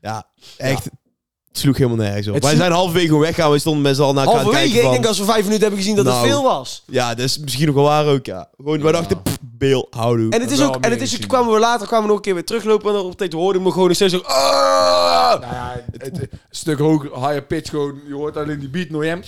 [0.03, 0.83] Ja, echt.
[0.83, 2.33] Het sloeg helemaal nergens op.
[2.33, 3.51] Het Wij sloeg- zijn halverwege gewoon weggaan.
[3.51, 5.01] We stonden met z'n allen naar elkaar te Halverwege, kijken ik van...
[5.01, 6.27] denk als we vijf minuten hebben gezien dat het Nou.
[6.27, 6.83] veel was.
[6.87, 8.49] Ja, dat is misschien nog wel waar ook, ja.
[8.57, 10.29] Gewoon, wij dachten, pff, Beel, houdoe.
[10.31, 11.27] En het is wel ook, en meer het is, gezien.
[11.27, 13.71] kwamen we later kwamen we nog een keer weer teruglopen en op tijd hoorden we
[13.71, 14.19] gewoon nog steeds zo...
[14.19, 15.39] ah!
[15.41, 17.99] Nou ja, het, het- een stuk hoger, higher pitch gewoon.
[18.07, 19.21] Je hoort alleen die beat nog hem.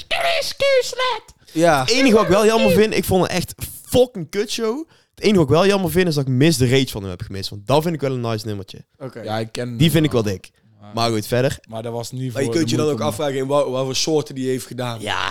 [1.52, 1.80] Ja.
[1.80, 3.54] Het enige wat ik wel jammer vind, ik vond het echt
[3.90, 4.88] fucking kutshow.
[5.16, 7.10] Het enige wat ik wel jammer vind, is dat ik Miss the Rage van hem
[7.10, 7.50] heb gemist.
[7.50, 8.86] Want dat vind ik wel een nice nummertje.
[8.98, 9.22] Oké.
[9.22, 10.50] Ja, ik ken Die vind ik wel dik.
[10.86, 11.60] Maar, Maar goed, verder.
[11.70, 13.38] maar dat was niet voor Maar je kunt de je dan ook moeite om- afvragen
[13.42, 15.02] in wat, wat voor soorten die heeft gedaan.
[15.02, 15.30] Ja.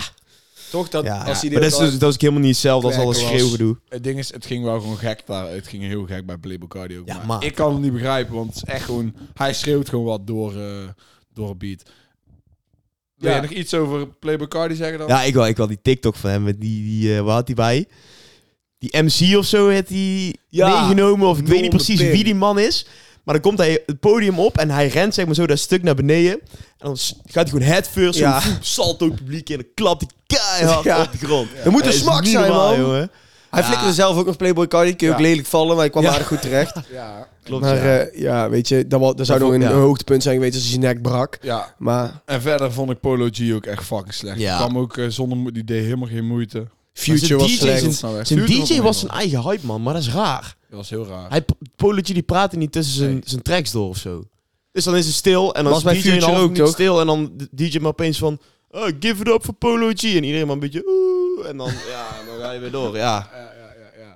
[0.69, 0.89] Toch?
[0.89, 1.23] Dat, ja.
[1.23, 3.23] als hij maar dat is, dus, dat is ook helemaal niet hetzelfde als Werken alles
[3.29, 3.77] was- schreeuwgedoe.
[3.89, 5.51] Het ding is, het ging wel gewoon gek daar.
[5.51, 7.07] Het ging heel gek bij Playboy Cardi ook.
[7.07, 9.15] Ja, maar ik kan het niet begrijpen, want het is echt gewoon...
[9.33, 10.67] Hij schreeuwt gewoon wat door, eh,
[11.33, 11.83] door een beat.
[13.15, 13.35] Wil Ja.
[13.35, 15.07] je nog iets over Playboy Cardi zeggen dan?
[15.07, 16.43] Ja, ik wil, ik wil die TikTok van hem.
[16.43, 17.87] Met die, die, eh, waar had hij bij?
[18.77, 21.27] Die MC of zo heeft hij Ja, meegenomen.
[21.27, 22.85] Of ik weet niet precies wie die man is.
[23.25, 25.83] Maar dan komt hij het podium op en hij rent zeg maar zo dat stuk
[25.83, 26.31] naar beneden.
[26.31, 26.39] En
[26.77, 28.39] dan gaat hij gewoon head first, Ja.
[28.39, 29.55] zo salto het publiek in.
[29.57, 31.01] En dan klapt hij keihard Ja.
[31.01, 31.49] op de grond.
[31.63, 32.79] Er moet een Dat smak zijn, normaal, man.
[32.79, 33.11] jongen.
[33.49, 33.67] Hij Ja.
[33.67, 34.95] flikkerde zelf ook nog Playboy Cardi.
[34.95, 35.25] Kun je ook Ja.
[35.25, 36.09] lelijk vallen, maar hij kwam Ja.
[36.11, 36.75] aardig goed terecht.
[36.91, 37.27] Ja.
[37.43, 37.97] Klopt, maar ja.
[37.99, 39.71] eh, ja, weet je, dat, dat zou nog een, ja.
[39.71, 41.37] hoogtepunt zijn geweest als hij zijn nek brak.
[41.41, 41.73] ja.
[41.77, 44.39] Maar En verder vond ik Polo G ook echt fucking slecht.
[44.39, 44.57] Ja.
[44.57, 45.53] Kwam ook eh, zonder...
[45.53, 46.67] Die deed helemaal geen moeite.
[46.97, 48.27] Future zijn was DJ slecht.
[48.27, 49.81] zijn- DJ was zijn eigen hype, man.
[49.83, 50.55] Maar dat is raar.
[50.69, 51.29] Dat was heel raar.
[51.29, 53.21] Hij, Poletje die praatte niet tussen zijn, Nee.
[53.25, 54.23] zijn tracks door of zo.
[54.71, 56.69] Dus dan is het stil en dan Was is bij DJ ook, toch?
[56.69, 60.03] stil en dan de DJ maar opeens van oh, give it up voor Polo G
[60.03, 63.29] en iedereen maar een beetje oeh en dan ja dan ga je weer door ja
[63.33, 64.13] Ja, ja, ja, ja.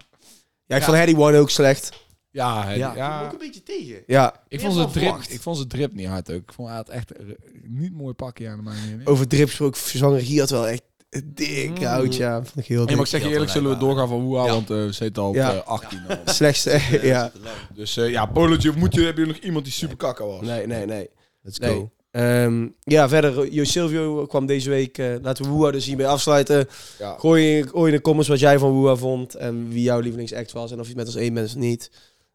[0.66, 1.92] Ja, ik vond Harry One ook slecht.
[2.32, 3.20] Ja, ja, ja.
[3.20, 5.94] ik ook een beetje tegen Ja, Ik vond, zijn van drip, ik vond zijn drip
[5.94, 6.38] niet hard ook.
[6.42, 7.26] Ik vond hij had echt eh,
[7.64, 9.02] niet mooi pakje aan de manier.
[9.04, 9.82] over drip gesproken.
[9.82, 10.82] Zwanger Guy had wel echt
[11.26, 12.36] dik hout, ja.
[12.44, 12.96] Vond ik heel dik.
[12.96, 14.52] maar ik zeg je eerlijk, zullen we doorgaan van Woeha, Ja.
[14.52, 15.54] want eh, we zitten al op Ja.
[15.54, 16.18] eh, 18 al.
[16.26, 17.32] Slechtste, ja.
[17.76, 20.42] Dus eh, ja, Polootje, moet je, hebben jullie nog iemand die super kakka was?
[20.42, 21.10] Nee, nee, nee.
[21.42, 21.74] let's Nee.
[21.74, 24.98] go Ehm, ja, verder, Jo Silvio kwam deze week.
[24.98, 26.68] eh, laten we Woeha dus hiermee afsluiten.
[27.00, 27.16] Ja.
[27.20, 29.36] Gooi, in- gooi in de comments wat jij van Woeha vond.
[29.36, 30.72] En wie jouw lievelingsact was.
[30.72, 31.92] En of je het met ons één bent of niet.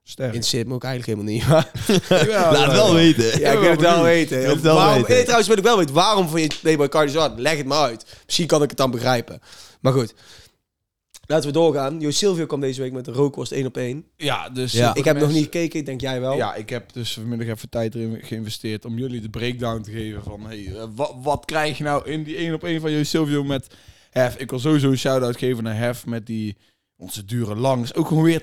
[0.07, 0.33] Sterk.
[0.35, 1.49] Interesseert me ook eigenlijk helemaal niet.
[2.09, 4.38] Maar Ja, laat het wel weten ja, ik wil het wel weten.
[4.40, 5.14] wil het wel waarom, weten.
[5.17, 5.95] eh, trouwens wil ik wel weten.
[5.95, 7.38] Waarom vond je Playboy Cardi zo hard?
[7.38, 8.07] Leg het maar uit.
[8.25, 9.40] Misschien kan ik het dan begrijpen.
[9.81, 10.14] Maar goed.
[11.27, 12.01] Laten we doorgaan.
[12.01, 14.05] Jo Silvio kwam deze week met de rookworst 1 op 1.
[14.17, 14.73] Ja, dus...
[14.73, 14.95] Ja.
[14.95, 15.79] Ik heb nog niet gekeken.
[15.79, 16.37] Ik denk jij wel.
[16.37, 20.23] Ja, ik heb dus vanmiddag even tijd erin geïnvesteerd om jullie de breakdown te geven
[20.23, 20.47] van...
[20.47, 23.45] Hey, eh, wat, wat krijg je nou in die 1 op 1 van Jo Silvio
[23.45, 23.67] met
[24.11, 24.37] Hef?
[24.37, 26.57] Ik wil sowieso een shout-out geven naar Hef met die...
[26.97, 27.83] Onze dure lang.
[27.83, 28.43] Is ook gewoon weer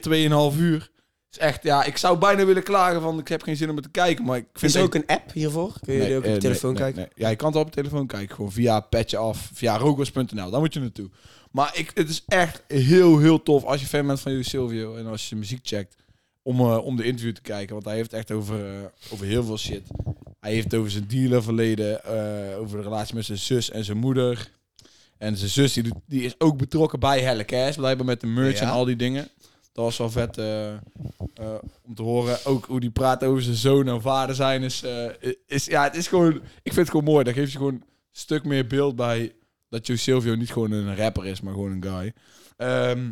[0.53, 0.90] 2,5 uur.
[1.31, 3.83] Is echt, ja, ik zou bijna willen klagen van ik heb geen zin om het
[3.83, 5.73] te kijken, maar ik vind Is er ook een app hiervoor?
[5.81, 7.11] Kun je Nee, ook op eh, je telefoon nee, nee, kijken?
[7.15, 7.23] nee.
[7.25, 8.35] Ja, je kan het op je telefoon kijken.
[8.35, 10.49] Gewoon via Petje Af, via rogos.nl.
[10.49, 11.09] Daar moet je naartoe.
[11.51, 14.95] Maar ik, het is echt heel, heel tof als je fan bent van Joe Silvio
[14.95, 15.95] en als je muziek checkt
[16.41, 17.73] om, eh, om de interview te kijken.
[17.73, 18.81] Want hij heeft echt over, eh,
[19.13, 19.81] over heel veel shit.
[20.39, 24.51] Hij heeft over zijn dealerverleden, eh over de relatie met zijn zus en zijn moeder.
[25.17, 28.59] En zijn zus die, die is ook betrokken bij Helle Cash, blijkbaar met de merch
[28.59, 28.65] Ja.
[28.65, 29.27] en al die dingen.
[29.71, 30.79] Dat was wel vet eh, eh,
[31.81, 32.45] om te horen.
[32.45, 34.63] Ook hoe die praat over zijn zoon en vader zijn.
[34.63, 37.23] Is, eh, is, ja, het is gewoon, ik vind het gewoon mooi.
[37.23, 39.35] Dat geeft je gewoon een stuk meer beeld bij
[39.69, 42.13] dat Joe Silvio niet gewoon een rapper is, maar gewoon een guy.
[42.57, 43.11] Ehm,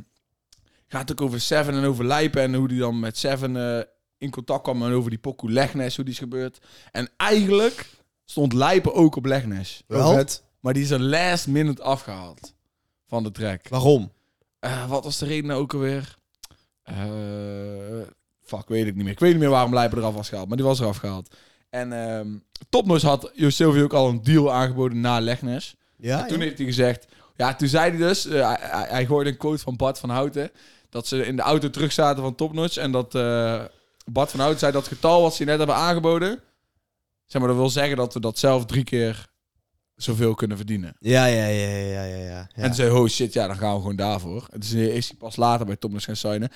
[0.87, 3.83] gaat ook over Seven en over Lijpen en hoe die dan met Seven eh,
[4.17, 6.59] in contact kwam en over die pokoe Legnes, hoe die is gebeurd.
[6.91, 7.89] En eigenlijk
[8.25, 9.83] stond Lijpen ook op Legnes.
[9.87, 10.13] Wel?
[10.13, 10.43] vet.
[10.59, 12.53] Maar die is er last minute afgehaald
[13.07, 13.67] van de track.
[13.67, 14.11] Waarom?
[14.59, 16.17] Eh, wat was de reden nou ook alweer?
[16.89, 18.07] Eh
[18.43, 19.13] fuck, weet ik niet meer.
[19.13, 21.35] Ik weet niet meer waarom Lijpen eraf was gehaald, maar die was eraf gehaald.
[21.69, 25.75] En Topnotch had Jo Silvio ook al een deal aangeboden na Legnes.
[25.97, 27.07] Ja, En toen heeft hij gezegd...
[27.35, 28.25] Ja, toen zei hij dus...
[28.25, 30.51] eh, hij, hij, een quote van Bart van Houten...
[30.89, 32.77] dat ze in de auto terug zaten van Topnotch...
[32.77, 33.63] en dat eh,
[34.05, 36.39] Bart van Houten zei dat getal wat ze net hebben aangeboden...
[37.25, 39.28] zeg maar, dat wil zeggen dat we dat zelf drie keer
[40.01, 40.95] zoveel kunnen verdienen.
[40.99, 42.17] Ja, ja, ja, ja, ja, ja.
[42.17, 42.47] ja.
[42.55, 44.47] En toen zei oh shit, ja, dan gaan we gewoon daarvoor.
[44.51, 46.49] En toen is hij pas later bij Topnotch gaan signen.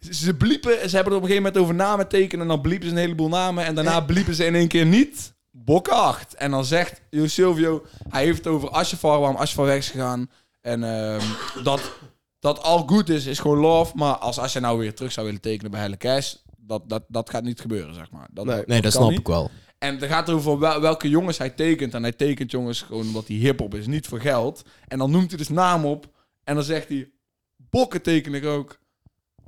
[0.00, 2.40] Ze, ze bliepen, ze hebben er op een gegeven moment over namen tekenen...
[2.40, 3.64] en dan bliepen ze een heleboel namen...
[3.64, 5.34] en daarna bliepen ze in één keer niet...
[5.64, 6.34] Bokken 8.
[6.34, 10.30] En dan zegt Jo Silvio, hij heeft het over Asjefar, waarom Asjefar weg is gegaan.
[10.60, 11.24] En ehm,
[11.64, 11.92] dat,
[12.38, 13.92] dat al goed is, is gewoon love.
[13.96, 17.30] Maar als Asja nou weer terug zou willen tekenen bij Helle Cash, dat, dat, dat
[17.30, 18.28] gaat niet gebeuren, zeg maar.
[18.30, 18.62] Dat, Nee.
[18.66, 19.18] Nee, dat snap niet.
[19.18, 19.50] ik wel.
[19.86, 21.94] En het gaat erover wel, welke jongens hij tekent.
[21.94, 24.62] En hij tekent jongens gewoon omdat hij hip-hop is, niet voor geld.
[24.88, 26.06] En dan noemt hij dus naam op.
[26.44, 27.10] En dan zegt hij:
[27.56, 28.78] Bokken teken ik ook.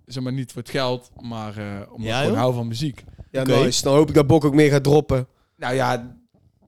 [0.07, 3.05] Zeg maar niet voor het geld, maar eh omdat Ja, ik hou van muziek.
[3.31, 3.51] Ja, Oké.
[3.57, 3.83] nice.
[3.83, 5.27] Dan hoop ik dat Bok ook meer gaat droppen.
[5.57, 6.17] Nou ja,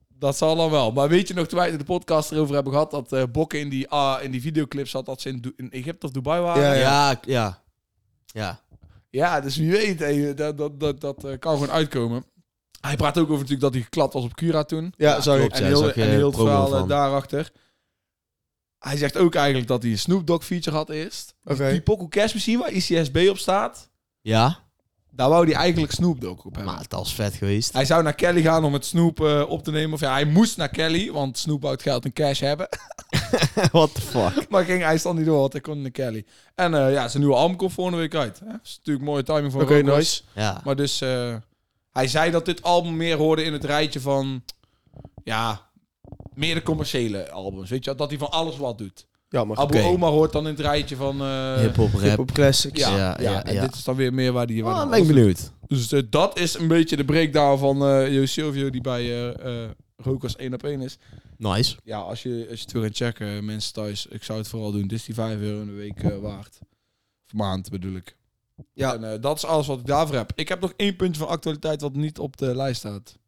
[0.08, 0.92] dat zal dan wel.
[0.92, 3.68] Maar weet je nog, toen wij de podcast erover hebben gehad, dat eh Bokken in
[3.68, 6.62] die, ah, in die videoclip zat dat ze in, Du- in Egypte of Dubai waren?
[6.62, 7.62] Ja, Ja, Ja,
[8.26, 8.60] ja.
[9.10, 9.40] Ja.
[9.40, 12.24] dus wie weet, hey, dat, dat, dat, dat eh, kan gewoon uitkomen.
[12.80, 14.94] Hij praat ook over natuurlijk dat hij geklapt was op Cura toen.
[14.96, 15.52] Ja, klopt.
[15.54, 16.88] En Ja, heel, zag je en heel het verhaal eh, van.
[16.88, 17.50] daarachter.
[18.78, 21.34] Hij zegt ook eigenlijk dat hij een Snoop Dogg feature had eerst.
[21.44, 21.70] Oké.
[21.70, 23.88] Die Poco Cash Machine waar ICSB op staat,
[24.20, 24.58] Ja,
[25.10, 26.72] daar wou hij eigenlijk Snoop Dogg op hebben.
[26.72, 27.72] maar het was vet geweest.
[27.72, 29.92] Hij zou naar Kelly gaan om het Snoop eh, op te nemen.
[29.92, 32.68] Of ja, hij moest naar Kelly, want Snoop wou het geld en cash hebben.
[33.72, 34.46] What the fuck?
[34.50, 36.24] maar ging hij stond niet door, want hij kon naar Kelly.
[36.54, 38.38] En eh, ja, zijn nieuwe album komt volgende week uit.
[38.40, 38.46] Hè?
[38.46, 40.22] Dat is natuurlijk mooie timing voor Oké, nice.
[40.34, 40.60] Ja.
[40.64, 41.34] Maar dus, eh,
[41.90, 44.44] hij zei dat dit album meer hoorde in het rijtje van,
[45.24, 45.70] ja,
[46.34, 47.70] meer de commerciële albums.
[47.70, 49.06] Weet je, dat hij van alles wat doet.
[49.28, 49.56] Jammer.
[49.56, 49.86] Abu Oké.
[49.86, 52.02] Oma hoort dan in het rijtje van, eh, Hip-hop rap.
[52.02, 52.80] Hip-hop classics.
[52.80, 53.60] ja, Ja, ja, ja, en ja.
[53.60, 54.64] dit is dan weer meer waar die...
[54.64, 55.52] waar Oh, ben ik benieuwd.
[55.66, 59.64] Dus eh, dat is een beetje de breakdown van eh Jo Silvio die bij eh
[59.64, 60.98] eh Rokers 1 op 1 is.
[61.36, 61.76] Nice.
[61.84, 64.72] Ja, als je, als je het wil gaan checken, mensen thuis, ik zou het vooral
[64.72, 64.86] doen.
[64.86, 66.58] Dit is die 5 euro in de week waard.
[67.26, 68.16] Of maand bedoel ik.
[68.72, 68.94] Ja.
[68.94, 70.32] En eh, dat is alles wat ik daarvoor heb.
[70.34, 73.18] Ik heb nog één puntje van actualiteit wat niet op de lijst staat.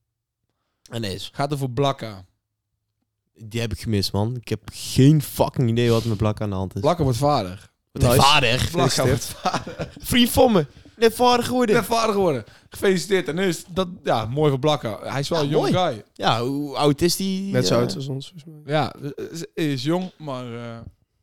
[0.90, 1.28] En deze.
[1.32, 2.24] Gaat over Blakka.
[3.34, 4.36] Die heb ik gemist, man.
[4.36, 6.80] Ik heb geen fucking idee wat met Blak aan de hand is.
[6.80, 7.70] Blakka wordt vader.
[7.92, 8.68] Wat vader.
[8.72, 9.88] Blakka wordt vader.
[9.98, 10.66] Vriend van me.
[10.96, 11.74] Net vader geworden.
[11.74, 12.44] Ben vader geworden.
[12.68, 13.28] Gefeliciteerd.
[13.28, 14.98] En nu is dat, ja, mooi voor Blakka.
[15.02, 15.72] Hij is wel Ja, een mooi.
[15.72, 16.02] guy.
[16.12, 17.52] Ja, hoe oud is die?
[17.52, 18.74] Net zo eh, oud als ons, volgens mij.
[18.74, 18.94] Ja,
[19.32, 20.78] is, is jong, maar eh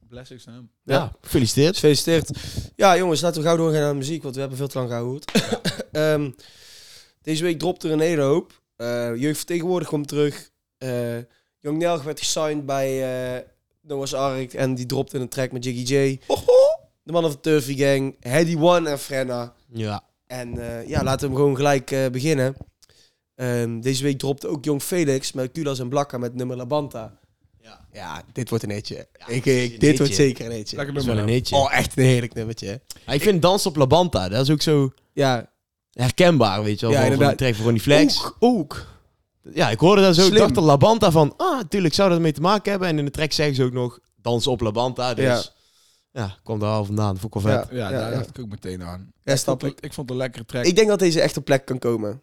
[0.09, 0.71] blessings hem.
[0.83, 1.73] Ja, gefeliciteerd.
[1.73, 2.29] Gefeliciteerd.
[2.75, 4.89] Ja, jongens, laten we gauw doorgaan naar de muziek, want we hebben veel te lang
[4.89, 5.21] gehouden.
[5.91, 6.31] Ehm,
[7.21, 8.61] deze week dropt er een hele hoop.
[8.75, 10.49] Eh Jeugdvertegenwoordig komt terug.
[10.77, 11.17] Eh
[11.59, 12.89] Young Nelg werd gesigned bij
[13.37, 13.43] eh
[13.81, 16.19] Noah's Ark en die dropte een track met Jiggy J.
[17.03, 19.53] De mannen van Turfy Gang, Heady One en Frenna.
[19.67, 20.03] Ja.
[20.27, 22.55] En eh, ja, laten we hem gewoon gelijk eh, beginnen.
[23.35, 27.18] Ehm, deze week dropte ook Jong Felix met Kulas en Blakka met nummer Labanta.
[27.69, 27.87] Ja.
[27.93, 29.07] Ja, dit wordt een eetje.
[29.19, 30.75] Ja, ik, dit ik- wordt zeker een eetje.
[30.75, 31.23] Lekker wel nummer.
[31.23, 31.55] een eetje.
[31.55, 32.81] Oh, echt een heerlijk nummertje.
[33.05, 35.49] Ja, ik vind Dans op La Banta, dat is ook zo Ja,
[35.91, 36.95] herkenbaar, weet je wel.
[36.95, 37.37] Ja, van, inderdaad.
[37.39, 38.23] de Ronnie Flex.
[38.25, 38.35] ook.
[38.39, 38.85] ook.
[39.53, 40.21] Ja, ik hoorde dat zo.
[40.21, 40.39] Ik Slim.
[40.39, 42.89] dacht aan La Banta van, ah, natuurlijk zou dat ermee te maken hebben.
[42.89, 45.13] En in de track zeggen ze ook nog, dans op La Banta.
[45.13, 45.41] Dus ja,
[46.21, 46.35] Ja.
[46.43, 47.17] kwam daar al vandaan.
[47.17, 47.67] Vond ik wel vet.
[47.71, 48.17] Ja, Ja, daar ja.
[48.17, 49.11] dacht ik ook meteen aan.
[49.23, 49.79] Ja, ik, snap vond, ik.
[49.79, 50.65] ik vond het een lekkere track.
[50.65, 52.21] Ik denk dat deze echt op plek kan komen.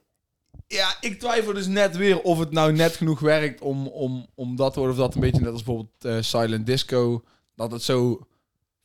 [0.69, 4.57] Ja, ik twijfel dus net weer of het nou net genoeg werkt om, om, om
[4.57, 4.97] dat te worden.
[4.99, 7.25] Of dat een beetje net als bijvoorbeeld eh, Silent Disco.
[7.55, 8.27] Dat het zo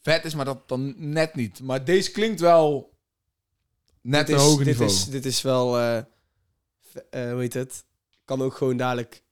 [0.02, 1.62] vet is, maar dat dan net niet.
[1.62, 2.94] Maar deze klinkt wel
[4.02, 4.91] net dit een is, hoger dit niveau.
[4.91, 7.86] Is, dit is wel, eh eh, hoe heet het?
[8.26, 9.24] Kan ook gewoon dadelijk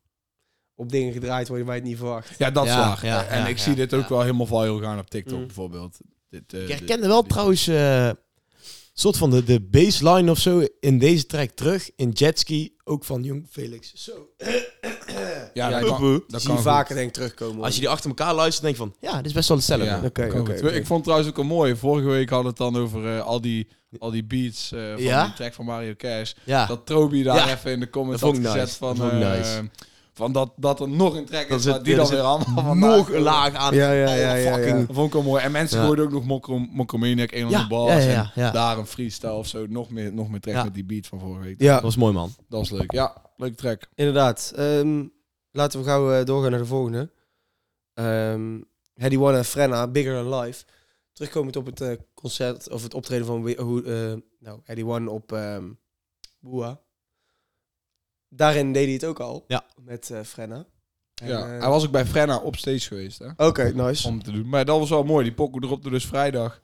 [0.75, 2.37] op dingen gedraaid worden waar je het niet verwacht.
[2.37, 3.05] ja, dat is Ja, waar.
[3.05, 4.09] ja, en ja, ik ja, zie dit ook ja.
[4.09, 5.45] wel helemaal viral gaan op TikTok Mm.
[5.45, 5.97] bijvoorbeeld.
[6.29, 8.09] Dit, eh, Ik herkende wel dit- trouwens eh
[8.99, 11.89] soort van de, de baseline of zo in deze track terug.
[11.95, 13.91] In Jetski, ook van Jong Felix.
[13.93, 14.29] Zo.
[14.37, 16.63] Ja, Ja, dat kan, dat kan goed.
[16.63, 17.63] vaker denk ik terugkomen.
[17.63, 19.85] Als je die achter elkaar luistert, denk je van, ja, dit is best wel hetzelfde.
[19.85, 20.69] Ja.
[20.69, 21.75] Ik vond het trouwens ook al mooi.
[21.75, 23.67] Vorige week hadden we het dan over eh, al, die,
[23.99, 25.23] al die beats eh, van Ja?
[25.25, 26.31] die track van Mario Cash.
[26.43, 26.65] Ja.
[26.65, 27.51] Dat Trobi daar Ja.
[27.55, 28.77] even in de comments had gezet nice.
[28.77, 29.69] van, Dat vond ik eh, nice.
[30.19, 32.63] Van dat, dat er nog een track Dat is, maar die dan er weer allemaal
[32.63, 33.75] van nog een laag aan.
[33.75, 34.87] Ja, ja, ja, Oh, ja, fucking-.
[34.87, 35.43] Dat vond ik wel mooi.
[35.43, 35.83] En mensen Ja.
[35.83, 38.03] gooiden ook nog Mokro- Mokromaniac, een Ja, on the bars.
[38.05, 39.65] ja, ja, ja, en daar een freestyle of zo.
[39.67, 40.63] Nog meer, nog meer track Ja.
[40.63, 41.61] met die beat van vorige week.
[41.61, 42.31] Ja, Dat was mooi, man.
[42.49, 42.91] Dat was leuk.
[42.91, 43.89] Ja, leuke track.
[43.95, 44.51] inderdaad.
[44.55, 45.03] Ehm,
[45.51, 47.11] laten we gauw eh, doorgaan naar de volgende.
[47.93, 48.59] Ehm
[48.93, 50.63] Heady One en Frenna, Bigger Than Life.
[51.13, 55.63] terugkomend op het eh, concert of het optreden van eh, nou, Eddie One op ehm
[56.39, 56.79] Boa.
[58.29, 59.43] Daarin deed hij het ook al.
[59.47, 59.65] Ja.
[59.83, 60.65] Met eh Frenna.
[61.21, 63.45] En, Ja, eh, hij was ook bij Frenna op stage geweest, hè?
[63.47, 64.07] Oké, nice.
[64.07, 64.49] Om te doen.
[64.49, 65.23] Maar dat was wel mooi.
[65.23, 66.61] Die pokoe erop dus vrijdag.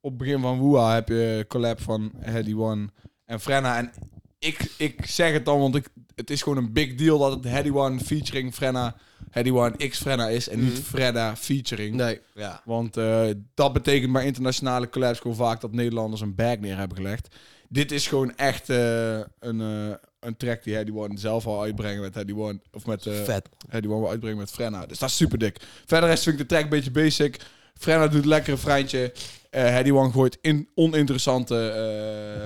[0.00, 2.88] Op het begin van Woeha heb je collab van Heady One
[3.24, 3.76] en Frenna.
[3.76, 3.90] En
[4.38, 7.44] ik, ik zeg het dan, want ik, het is gewoon een big deal dat het
[7.44, 8.96] Heady One featuring Frenna,
[9.30, 10.48] Heady One X Frenna is.
[10.48, 10.82] En niet Mhm.
[10.82, 11.94] Fredda featuring.
[11.96, 12.20] Nee.
[12.34, 12.62] Ja.
[12.64, 12.96] Want Want
[13.28, 17.34] eh, dat betekent bij internationale collabs gewoon vaak dat Nederlanders een bag neer hebben gelegd.
[17.68, 22.00] Dit is gewoon echt eh, een, eh, een track die Heady One zelf al uitbrengen
[22.00, 22.60] met Heady One.
[22.72, 23.48] Of met eh Vet.
[23.68, 24.86] Heady One wil uitbrengen met Frenna.
[24.86, 25.60] Dus dat is super dik.
[25.86, 27.40] Verder rest vind ik de track een beetje basic.
[27.74, 29.12] Frenna doet lekker een freintje.
[29.50, 31.70] Eh Heady One gooit in oninteressante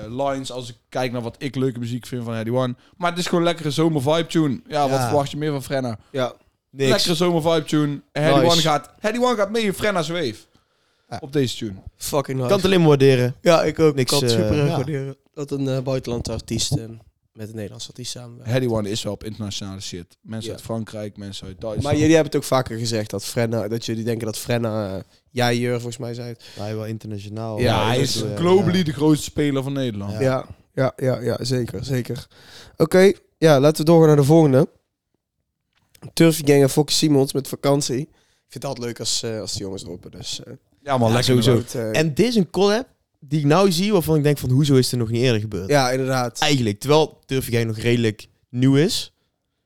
[0.05, 2.75] eh, lines als ik kijk naar wat ik leuke muziek vind van Heady One.
[2.97, 4.61] Maar het is gewoon lekkere zomer vibe tune.
[4.67, 5.97] Ja, wat verwacht je meer van Frenna?
[6.11, 6.33] ja,
[6.69, 6.89] Niks.
[6.89, 8.01] Lekkere zomer vibe tune.
[8.11, 8.51] En Heady Nice.
[8.51, 10.35] One gaat, Heady One gaat mee in Frenna's wave.
[11.09, 11.17] Ja.
[11.21, 11.73] Op deze tune.
[11.97, 12.41] fucking nice.
[12.41, 13.35] Ik kan het alleen maar waarderen.
[13.41, 13.95] ja, ik ook.
[13.95, 14.67] Niks, ik kan het eh, super ja.
[14.75, 15.15] waarderen.
[15.33, 16.77] Dat een buitenlandse artiest
[17.33, 18.51] met een Nederlandse artiest samenwerkt.
[18.51, 20.17] Heady One is wel op internationale shit.
[20.21, 20.55] Mensen Ja.
[20.55, 21.83] uit Frankrijk, mensen uit Duitsland.
[21.87, 25.01] Maar jullie hebben het ook vaker gezegd dat Frenna, dat jullie denken dat Frenna, eh,
[25.29, 26.43] jij Jur volgens mij zei het.
[26.55, 27.59] Hij wel internationaal.
[27.59, 28.83] ja, hij is eh, globally ja.
[28.83, 30.11] de grootste speler van Nederland.
[30.11, 30.19] Ja.
[30.21, 32.27] Ja, ja, ja, ja zeker, zeker.
[32.77, 34.67] Oké, ja, laten we doorgaan naar de volgende.
[36.13, 37.99] Turfie Gang en Fokke Simons met vakantie.
[37.99, 38.07] Ik
[38.47, 40.11] vind het altijd leuk als, eh, als de jongens roepen.
[40.11, 41.91] Dus, eh, Ja, man, Ja, lekker sowieso.
[41.91, 42.87] En dit is een collab
[43.27, 45.69] die ik nou zie waarvan ik denk van hoezo is er nog niet eerder gebeurd?
[45.69, 46.39] ja, inderdaad.
[46.39, 49.13] Eigenlijk, terwijl Gang nog redelijk nieuw is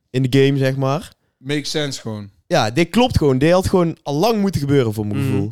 [0.10, 1.13] in de game, zeg maar.
[1.38, 2.30] Makes sense gewoon.
[2.48, 3.38] Ja, dit klopt gewoon.
[3.38, 5.30] Dit had gewoon al lang moeten gebeuren voor mijn Mhm.
[5.32, 5.52] gevoel.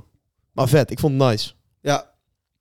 [0.51, 1.51] Maar vet, ik vond het nice.
[1.81, 2.11] Ja,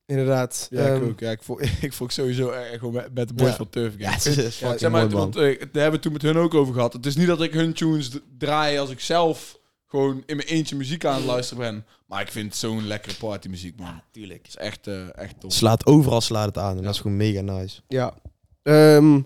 [0.07, 0.66] inderdaad.
[0.70, 1.20] Ja, Ehm, ik ook.
[1.20, 3.57] Ja, ik vond, ik vond sowieso echt gewoon met, met de boys Ja.
[3.57, 4.02] van Turf Gang.
[4.02, 5.20] Ja, het is Ja, zeg maar, mooi, man.
[5.20, 6.92] want, eh, daar hebben we het toen met hun ook over gehad.
[6.92, 9.59] Het is niet dat ik hun tunes draai als ik zelf
[9.94, 11.85] gewoon in mijn eentje muziek aan het luisteren ben.
[12.07, 14.02] Maar ik vind het zo'n lekkere partymuziek, man.
[14.11, 14.38] tuurlijk.
[14.38, 15.52] Het is echt, eh, echt top.
[15.52, 16.83] Slaat overal slaat het aan en Ja.
[16.83, 17.80] dat is gewoon mega nice.
[17.88, 18.14] Ja.
[18.62, 19.20] Ehm,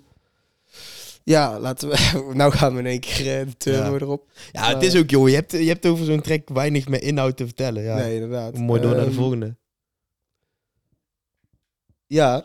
[1.25, 2.23] ja, laten we...
[2.35, 4.01] nou gaan we in één keer eh, de turbo Ja.
[4.01, 4.31] erop.
[4.53, 5.29] Ja, het is ook, joh.
[5.29, 7.83] Je hebt, je hebt over zo'n track weinig meer inhoud te vertellen.
[7.83, 7.95] Ja.
[7.97, 8.57] Nee, inderdaad.
[8.57, 9.57] Mooi door naar de Ehm, volgende.
[12.07, 12.45] Ja.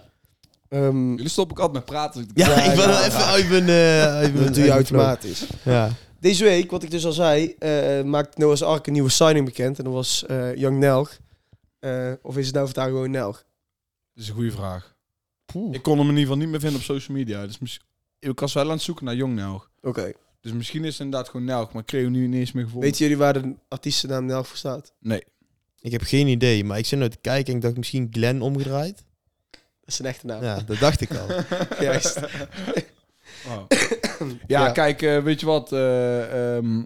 [0.69, 2.29] Ehm, Jullie stoppen ook altijd met praten.
[2.33, 3.67] Ja, ja, ik ben ja, wel even uit mijn...
[3.69, 5.01] eh, uit mijn dat doe je uit mijn flow.
[5.01, 5.47] automatisch.
[5.63, 5.89] Ja.
[6.23, 9.77] Deze week, wat ik dus al zei, eh, maakt Noah's Ark een nieuwe signing bekend.
[9.77, 11.17] En dat was eh Young Nelg.
[11.79, 13.35] Eh, of is het nou vandaag gewoon Nelg?
[14.13, 14.95] Dat is een goede vraag.
[15.71, 17.47] Ik kon hem in ieder geval niet meer vinden op social media.
[17.47, 17.79] Dus
[18.19, 19.69] ik was wel aan het zoeken naar Jong Nelg.
[19.81, 20.11] Oké.
[20.41, 22.89] Dus misschien is het inderdaad gewoon Nelg, maar ik kreeg hem nu ineens meer gevonden.
[22.89, 24.93] Weten jullie waar de artiestennaam Nelg voor staat?
[24.99, 25.23] Nee.
[25.79, 28.41] Ik heb geen idee, maar ik zit nou te kijken en ik dacht misschien Glenn
[28.41, 29.03] omgedraaid.
[29.51, 30.43] Dat is een echte naam.
[30.43, 31.27] Ja, dat dacht ik al.
[31.85, 32.19] Juist.
[33.47, 33.63] Oh.
[34.47, 34.71] ja, Ja.
[34.71, 35.71] kijk, eh, weet je wat?
[35.71, 36.79] eh, ehm,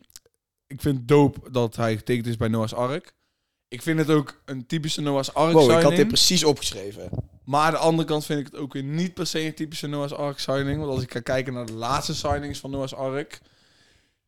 [0.68, 3.14] ik vind het dope dat hij getekend is bij Noah's Ark.
[3.68, 5.84] Ik vind het ook een typische Noah's Ark Wow, ik signing.
[5.84, 7.10] had dit precies opgeschreven.
[7.46, 9.88] Maar aan de andere kant vind ik het ook weer niet per se een typische
[9.88, 10.80] Noah's Ark signing.
[10.80, 13.40] Want als ik ga kijken naar de laatste signings van Noah's Ark...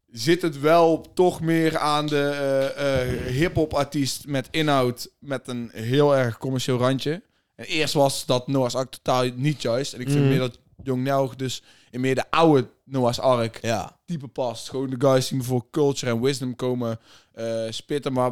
[0.08, 2.30] zit het wel toch meer aan de
[2.78, 5.10] eh, hip-hop artiest met inhoud...
[5.20, 7.22] met een heel erg commercieel randje.
[7.56, 9.94] En eerst was dat Noah's Ark totaal niet juist.
[9.94, 10.30] En ik vind Mhm.
[10.30, 14.00] meer dat Jong Nelg dus in meer de oude Noah's Ark Ja.
[14.06, 14.70] type past.
[14.70, 17.00] Gewoon de guys die voor culture en wisdom komen
[17.34, 18.14] eh, spitten.
[18.14, 18.32] Maar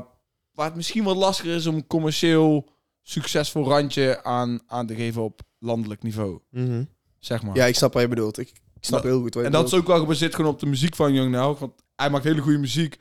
[0.52, 2.70] waar het misschien wat lastiger is om commercieel
[3.02, 6.40] succesvol randje aan, aan te geven op landelijk niveau.
[6.50, 6.84] Mhm.
[7.20, 7.56] Zeg maar.
[7.56, 8.38] Ja, ik snap wat je bedoelt.
[8.38, 10.60] Ik, ik snap heel goed wat je en dat is ook wel gebaseerd gewoon op
[10.60, 11.58] de muziek van Young Now.
[11.60, 13.00] Want hij maakt hele goede muziek.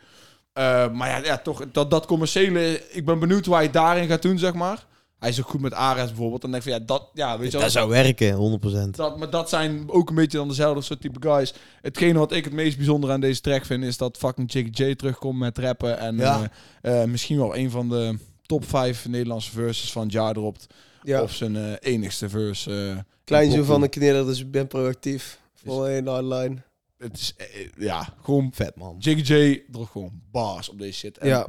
[0.52, 2.82] Eh, maar ja, ja, toch, dat, dat commerciële...
[2.90, 4.86] Ik ben benieuwd waar hij daarin gaat doen, zeg maar.
[5.18, 6.40] Hij is ook goed met Ares bijvoorbeeld.
[6.40, 7.08] Dan denk ik van, ja, dat...
[7.14, 8.90] Ja, weet je wel, Dat zou werken, 100%.
[8.90, 11.54] dat, maar dat zijn ook een beetje dan dezelfde soort type guys.
[11.80, 14.94] Hetgene wat ik het meest bijzonder aan deze track vind, is dat fucking Jiggy J
[14.94, 15.98] terugkomt met rappen.
[15.98, 16.50] En Ja.
[16.82, 20.66] eh, eh, misschien wel een van de top 5 Nederlandse verses van jaar dropt.
[21.02, 23.04] Ja, Op zijn eh, enigste verse.
[23.24, 23.66] klein zo pokoe.
[23.66, 25.40] van de knieën, dus ik ben proactief.
[25.64, 26.62] Vol een hardline.
[26.98, 27.34] Het is,
[27.78, 28.50] ja, gewoon...
[28.54, 28.96] Vet, man.
[28.98, 31.18] Jiggy J droeg gewoon bars op deze shit.
[31.18, 31.46] En Ja,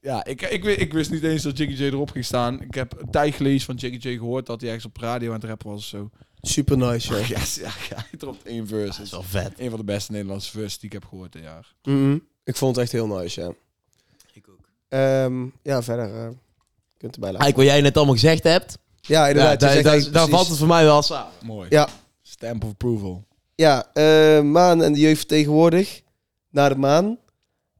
[0.00, 2.60] Ja, ik, ik, ik wist niet eens dat Jiggy J erop ging staan.
[2.62, 5.40] Ik heb een tijd geleden van Jiggy J gehoord dat hij ergens op radio aan
[5.40, 6.10] het rappen was of zo.
[6.40, 7.26] super nice, joh.
[7.36, 8.96] Ja, ja, ja, hij dropt één verse.
[8.98, 9.52] Dat is wel vet.
[9.56, 11.74] een van de beste Nederlandse verses die ik heb gehoord dit jaar.
[11.82, 12.16] Mhm.
[12.44, 13.52] Ik vond het echt heel nice, ja.
[14.32, 14.68] Ik ook.
[14.88, 16.04] Ehm, ja, verder.
[16.14, 16.28] eh,
[16.88, 17.44] je kunt erbij laten.
[17.44, 19.60] Eigenlijk wat jij net allemaal gezegd hebt, Ja, ja, inderdaad.
[19.60, 20.30] daar, daar, precies.
[20.30, 21.32] valt het voor mij wel samen.
[21.44, 21.66] Mooi.
[21.70, 21.88] Ja.
[22.22, 23.24] Stamp of approval.
[23.54, 26.00] Ja, eh, Maan en de jeugd tegenwoordig.
[26.50, 27.18] Naar de maan.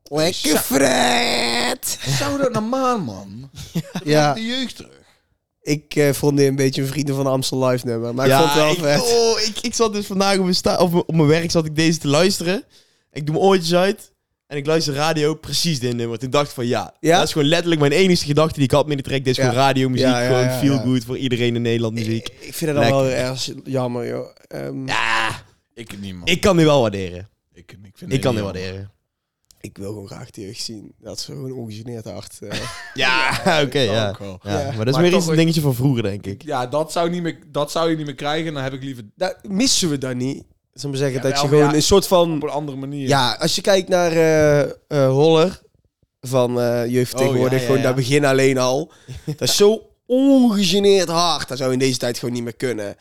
[0.03, 0.59] Lekker
[2.19, 3.51] Zou dat naar maan, man?
[4.05, 4.99] Ja, De jeugd terug.
[5.63, 8.15] ik eh, vond dit een beetje een Vrienden van Amstel live nummer.
[8.15, 9.01] Maar ik vond het wel ik, vet.
[9.01, 11.65] oh, ik, ik zat dus vandaag op mijn, sta- op, mijn- op mijn werk zat
[11.67, 12.65] ik deze te luisteren.
[13.13, 14.13] Ik doe mijn oortjes uit.
[14.47, 16.19] En ik luister radio, precies dit nummer.
[16.19, 17.17] Toen dacht ik van ja, Ja?
[17.19, 19.19] dat is gewoon letterlijk mijn enige gedachte die ik had met die track.
[19.25, 19.49] Dit is Ja.
[19.49, 20.81] gewoon radiomuziek, Ja, ja, gewoon ja, feel ja.
[20.83, 22.29] good voor iedereen in Nederland muziek.
[22.29, 24.27] Ik, ik vind het dan wel erg jammer, joh.
[24.49, 25.43] Ehm, Ja,
[25.75, 26.27] Ik niet, man.
[26.27, 27.29] ik kan dit wel waarderen.
[27.55, 28.91] ik, ik, vind Ik kan dit niet, waarderen.
[29.61, 30.93] Ik wil gewoon graag terug zien.
[30.99, 32.39] Dat is gewoon ongegeneerd hard.
[32.41, 32.61] eh.
[32.95, 34.17] Ja, oké, ja.
[34.19, 36.43] Maar dat is Maar meer toch iets een dingetje van vroeger, denk ik.
[36.43, 38.55] Ja, dat zou, niet meer, dat zou je niet meer krijgen.
[38.55, 39.05] Dan heb ik liever
[39.43, 40.45] missen we dan niet.
[40.73, 41.75] Ik maar zeggen, Ja, dat je gewoon ja.
[41.75, 42.35] een soort van...
[42.35, 43.09] op een andere manier.
[43.09, 45.61] Ja, als je kijkt naar eh, eh, Holler
[46.21, 47.83] van eh jeugd Oh, tegenwoordig, ja, ja, gewoon ja.
[47.83, 48.93] daar begin alleen al.
[49.37, 51.49] dat is zo ongegeneerd hard.
[51.49, 52.97] Dat zou in deze tijd gewoon niet meer kunnen.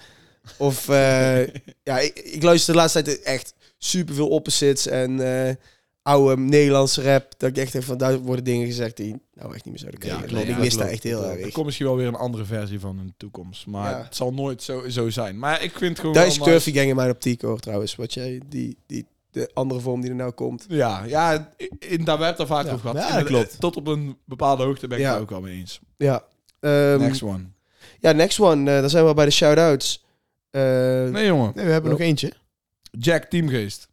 [0.57, 1.47] Of, eh,
[1.89, 5.55] ja, ik, ik luister de laatste tijd echt superveel opposites en eh,
[6.01, 7.33] oude Nederlandse rap.
[7.37, 10.07] Dat ik echt denk van, daar worden dingen gezegd die nou echt niet meer zouden
[10.09, 10.47] Ja, kunnen.
[10.47, 11.51] ik mis daar echt heel Er erg.
[11.53, 13.65] komt misschien wel weer een andere versie van in de toekomst.
[13.67, 14.03] Maar Ja.
[14.03, 15.39] het zal nooit zo, zo zijn.
[15.39, 16.71] Maar ik vind gewoon Daar is nice.
[16.71, 17.95] Gang in mijn optiek hoor, trouwens.
[17.95, 20.65] Wat jij, die, die, de andere vorm die er nou komt.
[20.69, 22.71] Ja, ja in, daar werd er vaak Ja.
[22.73, 23.09] over gehad.
[23.09, 23.59] Ja, dat klopt.
[23.59, 25.11] Tot op een bepaalde hoogte ben ik Ja.
[25.13, 25.79] het ook wel mee eens.
[25.97, 26.23] Ja.
[26.59, 27.43] Ehm, Next one.
[27.99, 28.71] Ja, next one.
[28.75, 30.05] eh, dan zijn we bij de shout-outs.
[30.51, 30.61] Eh,
[31.09, 31.51] Nee, jongen.
[31.55, 31.97] Nee, we hebben Oh.
[31.97, 32.31] nog eentje.
[32.91, 33.87] Jack Teamgeest.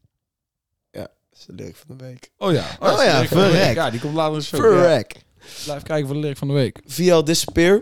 [1.36, 2.30] Dat is de lyric van de week.
[2.38, 2.76] Oh ja.
[2.80, 3.74] Oh de ja, verrek.
[3.74, 4.60] Ja, die komt later in de show.
[4.60, 4.70] Ja.
[4.70, 5.24] Verrek.
[5.64, 6.80] Blijf kijken voor de lyric van de week.
[6.86, 7.80] VL Disappear.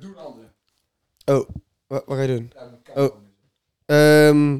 [0.00, 0.46] Doe een andere.
[1.24, 1.48] Oh,
[1.86, 2.52] wat, wat ga je doen?
[2.94, 3.14] Oh.
[3.86, 4.58] Ehm,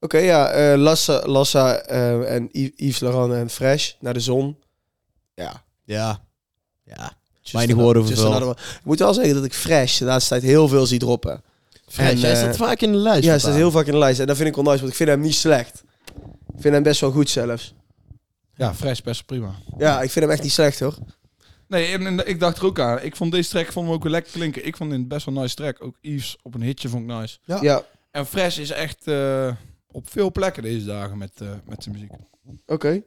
[0.00, 0.50] Oké, ja.
[0.50, 4.58] eh, Lassa, Lassa eh, en Yves Laurent en Fresh naar de zon.
[5.34, 5.64] Ja.
[5.84, 6.24] Ja.
[6.84, 7.12] Ja.
[7.40, 8.50] Just Weinig woorden one.
[8.50, 11.42] Ik moet wel zeggen dat ik Fresh de laatste tijd heel veel zie droppen.
[11.94, 13.24] Fresh, En, jij eh, staat vaak in de lijst.
[13.24, 14.20] Ja, hij staat heel vaak in de lijst.
[14.20, 15.82] En dat vind ik wel nice, want ik vind hem niet slecht.
[16.54, 17.74] Ik vind hem best wel goed zelfs.
[18.54, 19.54] Ja, fresh, best prima.
[19.78, 20.94] Ja, ik vind hem echt niet slecht hoor.
[21.68, 23.02] Nee, en, en ik dacht er ook aan.
[23.02, 24.66] Ik vond deze track vond hem ook wel lekker klinken.
[24.66, 25.76] Ik vond dit best wel nice track.
[25.84, 27.38] Ook Yves op een hitje vond ik nice.
[27.44, 27.58] Ja.
[27.62, 29.52] Ja, En Fresh is echt eh,
[29.90, 32.10] op veel plekken deze dagen met, eh, met zijn muziek.
[32.66, 33.02] oké.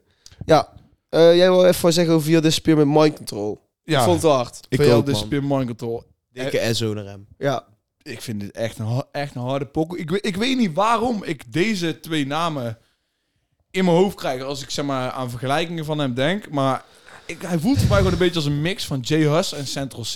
[0.45, 0.73] Ja,
[1.09, 3.59] eh, jij wil even zeggen over VL Disappear met Mind Control.
[3.83, 4.65] Ja, Ik vond het hard.
[4.69, 5.05] Ik man.
[5.05, 6.03] Disappear Mind Control.
[6.31, 7.27] Dikke SO naar hem.
[7.37, 7.65] Ja,
[8.07, 9.97] Ik vind dit echt een, echt een harde pokoe.
[9.97, 12.77] Ik, weet- ik weet niet waarom ik deze twee namen
[13.71, 16.49] in mijn hoofd krijg als ik zeg maar aan vergelijkingen van hem denk.
[16.49, 16.85] Maar
[17.25, 19.67] ik, hij voelt voor mij gewoon een beetje als een mix van J Hus en
[19.67, 20.15] Central C.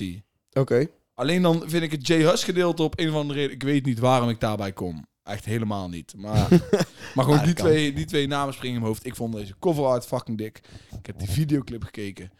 [0.59, 0.87] oké.
[1.13, 3.55] Alleen dan vind ik het J Hus gedeelte op een of andere reden.
[3.55, 5.07] Ik weet niet waarom ik daarbij kom.
[5.23, 6.13] Echt helemaal niet.
[6.17, 6.47] Maar,
[7.15, 7.65] maar gewoon Ja, die, kan.
[7.65, 9.05] twee, die twee namen springen in mijn hoofd.
[9.05, 10.61] Ik vond deze cover art fucking dik.
[10.99, 12.31] Ik heb die videoclip gekeken.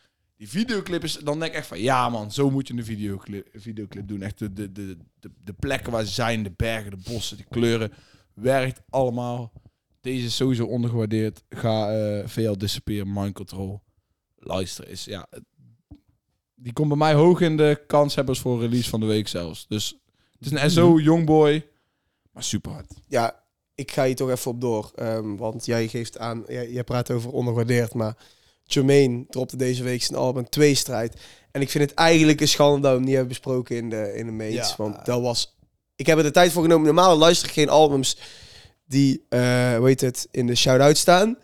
[0.42, 3.48] Die videoclip is, dan denk ik echt van, ja man, zo moet je een videoclip,
[3.54, 4.22] videoclip doen.
[4.22, 7.44] Echt de, de, de, de, de plekken waar ze zijn, de bergen, de bossen, de
[7.50, 7.92] kleuren.
[8.34, 9.52] Werkt allemaal.
[10.00, 11.44] Deze is sowieso ondergewaardeerd.
[11.50, 13.82] Ga eh VL Disappear, Mind Control.
[14.36, 15.28] Luister is, ja...
[16.56, 19.66] Die komt bij mij hoog in de kanshebbers voor release van de week zelfs.
[19.68, 20.00] Dus
[20.40, 21.68] het is een SO, Youngboy,
[22.32, 22.94] maar super hard.
[23.08, 23.44] Ja,
[23.76, 24.92] ik ga hier toch even op door.
[24.96, 28.18] ehm, want jij geeft aan, jij, jij praat over ondergewaardeerd, maar
[28.74, 31.22] Jermaine dropte deze week zijn album Tweestrijd.
[31.52, 34.14] En ik vind het eigenlijk een schande dat we hem niet hebben besproken in de,
[34.16, 34.70] in de mates.
[34.70, 34.76] Ja.
[34.78, 35.56] Want dat was...
[35.96, 36.86] Ik heb er de tijd voor genomen.
[36.86, 38.18] Normaal luister ik geen albums
[38.86, 41.38] die, eh hoe heet het, in de shout-out staan.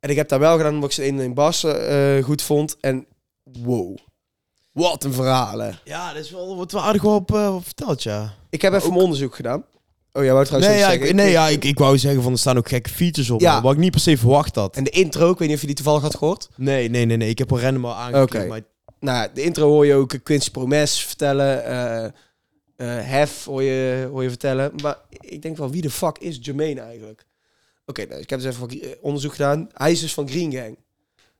[0.00, 2.76] En ik heb daar wel gedaan omdat ik ze in een bas eh, goed vond.
[2.80, 3.06] En
[3.42, 3.96] wow.
[4.72, 5.78] Wat een verhalen.
[5.84, 8.34] Ja, dat is wel wat aardig op, eh, op verteld, ja.
[8.50, 9.64] Ik heb even mijn onderzoek gedaan.
[10.12, 11.08] Oh, jij wou trouwens Nee, ja, zeggen.
[11.08, 13.40] ik, nee ja, ik, ik wou zeggen van er staan ook gekke features op.
[13.40, 13.62] Ja.
[13.62, 14.76] Wat ik niet per se verwacht had.
[14.76, 16.48] En de intro, ik weet niet of je die toevallig had gehoord.
[16.56, 17.28] Nee, nee, nee, nee.
[17.28, 18.34] Ik heb al random al aangeklikt.
[18.34, 18.46] Oké.
[18.46, 18.60] Maar
[19.00, 21.64] Nou, de intro hoor je ook Quincy Promes vertellen.
[21.64, 22.04] eh
[22.76, 24.72] eh, Hef hoor je, hoor je vertellen.
[24.82, 27.24] Maar ik denk wel, wie de fuck is Jermaine eigenlijk?
[27.86, 29.68] Oké, nou, ik heb dus even eh, onderzoek gedaan.
[29.74, 30.78] Hij is dus van Green Gang.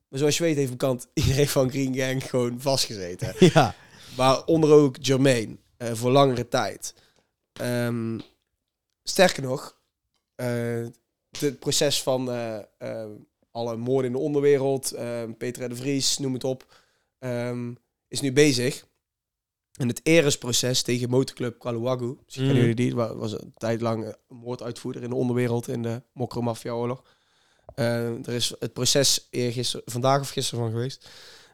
[0.08, 3.32] Maar zoals je weet heeft bekend iedereen van Green Gang gewoon vastgezeten.
[3.54, 3.74] ja.
[4.16, 5.56] Waaronder ook Jermaine.
[5.92, 6.94] voor langere tijd.
[7.52, 8.18] Ehm,
[9.10, 9.80] sterker nog,
[10.34, 10.86] eh,
[11.38, 13.10] het proces van eh, eh,
[13.50, 14.88] alle moorden in de onderwereld,
[15.38, 16.74] Peter de Vries, noem het op,
[17.18, 17.74] ehm,
[18.08, 18.88] is nu bezig.
[19.72, 22.50] En het eresproces tegen motorclub Kaluwagu, misschien Mm.
[22.50, 27.02] kennen jullie die, wa- was een tijd lang moorduitvoerder in de onderwereld in de Mokro-Mafia-oorlog.
[27.74, 31.08] Eh, er is het proces eergisteren, vandaag of gisteren van geweest.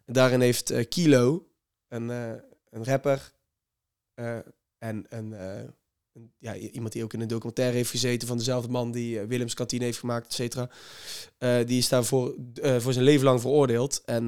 [0.07, 1.47] Daarin heeft Kilo,
[1.89, 3.33] een, een rapper,
[4.15, 4.45] en
[4.79, 5.75] een, een-
[6.39, 9.55] ja, iemand die ook in een documentaire heeft gezeten van dezelfde man die eh, Willems
[9.55, 10.71] kantine heeft gemaakt, et cetera.
[11.39, 14.03] Eh, die is daarvoor eh, voor zijn leven lang veroordeeld.
[14.05, 14.27] En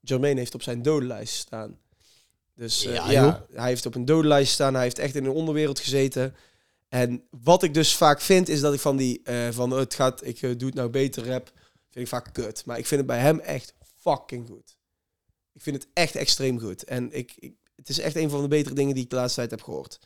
[0.00, 1.78] Jermaine heeft op zijn dodenlijst staan.
[2.54, 4.74] Dus Ja, ja, hij heeft op een dodenlijst staan.
[4.74, 6.34] Hij heeft echt in de onderwereld gezeten.
[6.88, 10.40] En wat ik dus vaak vind, is dat ik van die, van het gaat, ik
[10.40, 11.52] doe het nou beter rap,
[11.90, 12.64] vind ik vaak kut.
[12.66, 14.76] Maar ik vind het bij hem echt fucking goed.
[15.52, 16.84] Ik vind het echt extreem goed.
[16.84, 19.38] En ik, ik, het is echt een van de betere dingen die ik de laatste
[19.38, 19.98] tijd heb gehoord.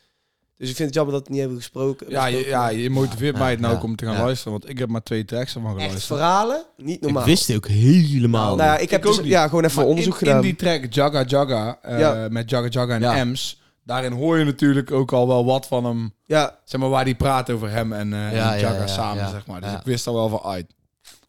[0.57, 2.09] Dus ik vind het jammer dat we het niet hebben gesproken.
[2.09, 4.23] Ja, je, ja, je motiveert Ja, mij het nou ja, ook om te gaan ja.
[4.23, 4.51] luisteren.
[4.51, 6.19] Want ik heb maar twee tracks ervan Echt geluisterd.
[6.19, 6.65] verhalen?
[6.77, 7.21] Niet normaal.
[7.21, 10.17] Ik wist het ook helemaal nou ik heb dus, ja, gewoon even Maar onderzoek in,
[10.19, 10.35] gedaan.
[10.35, 12.27] in die track Jaga Jaga, eh, Ja.
[12.31, 13.17] met Jaga Jaga en Ja.
[13.17, 16.13] Ems, daarin hoor je natuurlijk ook al wel wat van hem.
[16.25, 18.87] Ja, Zeg maar waar die praat over hem en, eh, Ja, en ja, Jaga ja,
[18.87, 19.29] samen, ja.
[19.29, 19.61] zeg maar.
[19.61, 19.79] Dus Ja.
[19.79, 20.73] ik wist er wel van uit.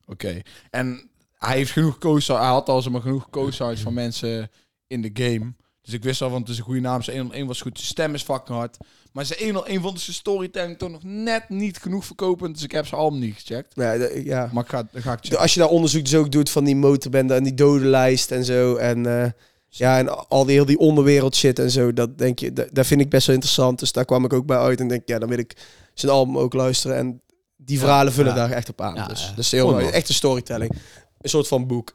[0.06, 0.40] Oké.
[0.70, 4.50] En hij heeft genoeg co hij had al zeg maar genoeg co-signs van mensen
[4.86, 5.54] in de game.
[5.82, 7.02] Dus ik wist al van het is een goede naam.
[7.02, 7.76] Zijn 101 was goed.
[7.78, 8.76] Zijn stem is fucking hard.
[9.18, 12.54] Maar zijn 101 vond ik zijn storytelling toch nog net niet genoeg verkopend.
[12.54, 13.72] Dus ik heb zijn album niet gecheckt.
[13.74, 14.50] ja, de- ja.
[14.52, 15.38] Maar ik ga, dan ga ik De- checken.
[15.42, 18.76] Als je daar onderzoek dus ook doet van die motorbende en die dodenlijst en zo.
[18.76, 19.30] En eh,
[19.68, 21.92] ja, en al die, heel die onderwereld shit en zo.
[21.92, 23.78] Dat denk je, dat, dat vind ik best wel interessant.
[23.78, 24.80] Dus daar kwam ik ook bij uit.
[24.80, 25.56] En denk, ja, dan wil ik
[25.94, 26.96] zijn album ook luisteren.
[26.96, 27.20] En
[27.56, 28.38] die verhalen vullen ja.
[28.38, 28.94] daar echt op aan.
[28.94, 29.28] Ja, dus ja.
[29.28, 29.84] dat is heel mooi.
[29.84, 29.92] man.
[29.92, 30.72] Echt een storytelling.
[31.20, 31.94] Een soort van boek.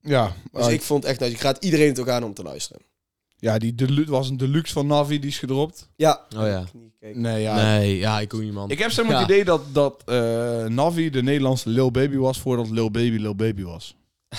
[0.00, 2.82] Ja, Dus ik vond echt, nou, ik raad iedereen het ook aan om te luisteren.
[3.40, 5.88] Ja die delu- was een deluxe van Navi, die is gedropt.
[5.96, 6.20] Ja.
[6.36, 6.64] Oh ja.
[7.12, 7.54] Nee, ja.
[7.54, 8.70] Nee, ja, ik ook niet, man.
[8.70, 9.20] Ik heb zeg maar Ja.
[9.20, 13.34] het idee dat, dat eh, Navi de Nederlandse Lil Baby was voordat Lil Baby Lil
[13.34, 13.96] Baby was.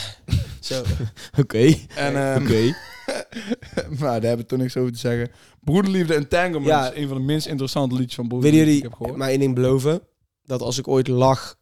[0.59, 0.83] Zo.
[1.41, 1.75] Oké.
[1.95, 2.73] En ehm, Oké.
[3.99, 5.31] maar daar heb ik toch niks over te zeggen.
[5.63, 6.91] Broederliefde Entanglement Ja.
[6.91, 9.17] is een van de minst interessante liedjes van Willen Broederliefde die jullie ik heb gehoord.
[9.17, 10.01] mij één ding beloven?
[10.43, 11.57] Dat als ik ooit lach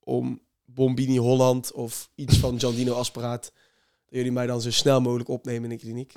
[0.00, 3.52] om Bombini Holland of iets van Giandino Asperaat,
[4.10, 6.12] dat jullie mij dan zo snel mogelijk opnemen in de kliniek.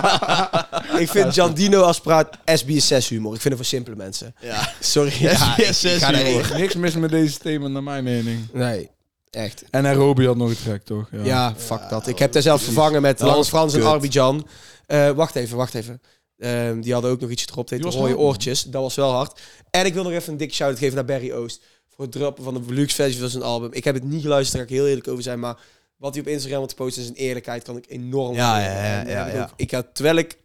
[1.02, 3.34] ik vind Giandino Asperaat SBS6 humor.
[3.34, 4.34] Ik vind het voor simpele mensen.
[4.40, 4.72] Ja.
[4.80, 5.12] Sorry.
[5.18, 6.42] Ja, ik SBS6 ga daarheen.
[6.42, 6.58] humor.
[6.58, 8.46] Niks mis met deze statement naar mijn mening.
[8.52, 8.90] Nee,
[9.30, 9.64] echt.
[9.70, 11.08] En Nairobi had nog een track, toch?
[11.10, 12.06] Ja, fuck dat.
[12.06, 13.82] Ik heb daar zelf vervangen met was Frans en.
[13.82, 14.46] Arbidjan.
[14.86, 16.00] Eh, wacht even, wacht even.
[16.38, 17.70] Ehm, die hadden ook nog iets gedropt.
[17.70, 18.62] Heet Rode hard, Oortjes.
[18.62, 19.40] Dat was wel hard.
[19.70, 21.62] En ik wil nog even een dik shout-out geven naar Barry Oost.
[21.88, 23.72] Voor het droppen van de deluxe versie van zijn album.
[23.72, 25.40] Ik heb het niet geluisterd, daar ga ik heel eerlijk over zijn.
[25.40, 25.56] Maar
[25.98, 29.04] wat hij op Instagram had gepost en zijn eerlijkheid kan ik enorm Ja, ja, ja,
[29.04, 29.42] eh, ja, ja.
[29.42, 30.38] ook- Ik had, terwijl ik,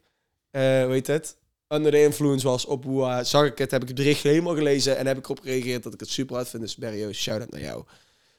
[0.51, 1.35] eh weet het,
[1.67, 4.55] under the influence was op hoe eh, zag ik het, heb ik het bericht helemaal
[4.55, 6.61] gelezen en heb ik erop gereageerd dat ik het super hard vind.
[6.63, 7.83] Dus Barry Oost, shout-out naar jou.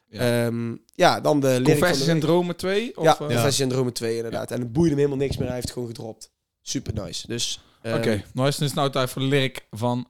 [0.09, 0.45] Ja.
[0.47, 0.51] Ja,
[0.95, 2.21] ja dan de en week.
[2.21, 2.97] Dromen 2?
[2.97, 4.51] Of, Ja, eh, Syndrome 2 inderdaad.
[4.51, 5.45] En het boeide hem helemaal niks meer.
[5.47, 6.31] Hij heeft het gewoon gedropt.
[6.63, 7.27] Super nice.
[7.27, 10.09] Dus, ehm, Oké, nou is het nou tijd voor de lyric van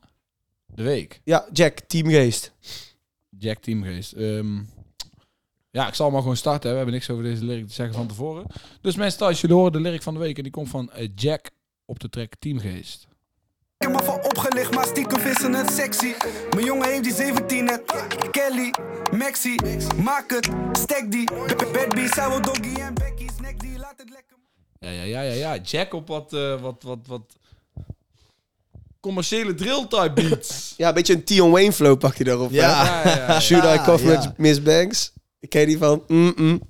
[0.67, 1.21] de week.
[1.25, 2.53] Ja, Jack, Teamgeest.
[3.39, 4.13] Jack Teamgeest.
[4.13, 4.57] Ehm,
[5.75, 6.63] ja, ik zal maar gewoon starten.
[6.63, 6.71] hè.
[6.71, 8.47] We hebben niks over deze lyric te zeggen van tevoren.
[8.81, 10.37] Dus mensen thuis, jullie horen de lyric van de week.
[10.37, 11.51] En die komt van eh, Jack
[11.85, 13.07] op de track Teamgeest.
[13.79, 16.13] Ik heb me van opgelicht, maar stiekem vissen het sexy.
[16.51, 17.83] Mijn jongen heeft die 17 net.
[18.31, 18.75] Kelly,
[19.13, 19.57] Maxi,
[20.03, 21.31] maak het, stek die.
[21.73, 24.37] Bad B, Sour Doggy en Becky, snack die, laat het lekker.
[24.81, 25.61] Ja, ja, ja, ja, ja.
[25.63, 27.37] Jack op wat, eh, wat, wat, wat
[29.01, 30.75] commerciële drill type beats.
[30.77, 32.51] Ja, een beetje een Tion Wayne flow pak je daarop.
[32.51, 32.85] Ja.
[32.85, 33.11] hè?
[33.11, 33.41] ja, ja, ja.
[33.41, 35.13] Should I cough Miss Banks?
[35.45, 36.05] Ik ken die van...
[36.07, 36.61] Mm-mm.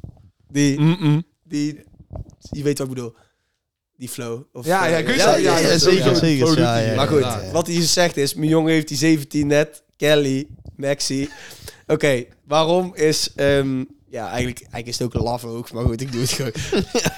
[0.49, 1.25] Die, Mm-mm.
[1.43, 1.81] die...
[2.51, 3.15] Je weet wat ik bedoel.
[3.97, 4.43] Die flow.
[4.53, 5.43] Of, Ja, ja, eh, Ja, het.
[5.43, 6.15] ja, ja, zeker, ja.
[6.15, 6.59] zeker.
[6.59, 8.35] Ja, Maar goed, wat hij zegt is...
[8.35, 9.83] Mijn jongen heeft die 17 net.
[9.97, 10.47] Kelly,
[10.77, 11.29] Maxi.
[11.87, 13.33] Oké, waarom is...
[13.35, 15.73] ehm, ja, eigenlijk, eigenlijk is het ook een laf ook.
[15.73, 16.53] Maar goed, ik doe het gewoon.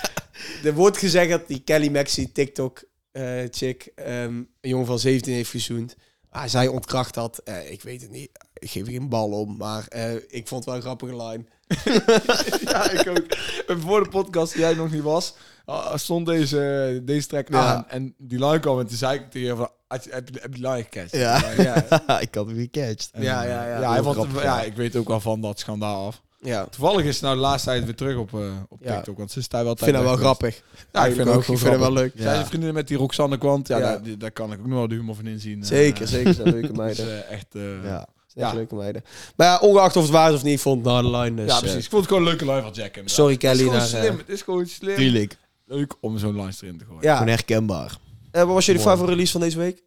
[0.65, 2.83] er wordt gezegd dat die Kelly Maxi TikTok
[3.13, 3.93] eh, chick...
[3.95, 5.97] ehm, een jongen van 17 heeft gezoend.
[6.31, 7.39] Ah, zij ontkracht dat.
[7.45, 8.31] Eh, ik weet het niet.
[8.59, 9.57] Ik geef geen bal om.
[9.57, 11.45] Maar eh, ik vond het wel een grappige line.
[12.71, 13.25] ja, ik ook.
[13.67, 15.35] En voor de podcast die jij nog niet was,
[15.65, 17.75] ah, stond deze, deze track Ja.
[17.75, 17.85] aan.
[17.89, 20.69] En die line kwam en toen zei ik tegen je van, heb je, heb je
[20.69, 21.17] line gecatcht?
[21.17, 21.51] Ja.
[21.57, 21.75] Ja,
[22.21, 23.11] ik had hem gecatcht.
[23.13, 23.81] En, Ja, ja, ja.
[23.97, 26.23] ja, vond, ja, ik weet ook wel van dat schandaal af.
[26.41, 26.65] ja.
[26.65, 28.33] Toevallig is het nou de laatste tijd weer terug op,
[28.69, 28.95] op Ja.
[28.95, 30.63] TikTok, want ze is daar wel Ik vind dat wel grappig.
[30.93, 32.13] Ja, ik vind ook Ik vind het wel leuk.
[32.17, 33.69] Zij is een vriendin met die Roxanne Kwant.
[33.69, 33.79] Ja.
[33.79, 35.65] Daar, daar kan ik ook nog wel de humor van inzien.
[35.65, 36.35] Zeker, zeker.
[36.35, 37.29] Zijn leuke Dus meiden.
[37.29, 37.47] echt...
[37.85, 38.07] ja.
[38.37, 38.43] Ja.
[38.43, 38.57] Echt Ja.
[38.59, 39.05] leuke meiden.
[39.37, 41.45] Maar ja, ongeacht of het waar is of niet, ik vond het naar de line.
[41.47, 41.77] Dus, precies.
[41.77, 42.87] eh, Ik vond het gewoon een leuke line van Jack.
[42.87, 43.11] inderdaad.
[43.11, 43.63] sorry Het is Kelly.
[43.63, 44.13] gewoon Naar, slim.
[44.13, 44.97] eh, Het is gewoon slim.
[44.97, 45.37] Tuurlijk.
[45.65, 47.03] Leuk om zo'n lines erin te gooien.
[47.03, 47.13] ja.
[47.13, 47.97] Gewoon herkenbaar.
[48.31, 49.83] Eh, wat was jullie favoriete release van deze week?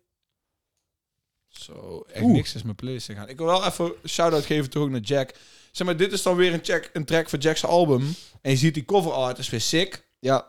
[1.47, 2.33] Zo, echt Oeh.
[2.33, 3.29] niks is mijn playlist gegaan.
[3.29, 5.33] Ik wil wel even een shout-out geven terug naar Jack.
[5.71, 8.15] Zeg maar, dit is dan weer een, check, een track van Jack's album.
[8.41, 10.05] En je ziet die cover art, is weer sick.
[10.19, 10.47] Ja.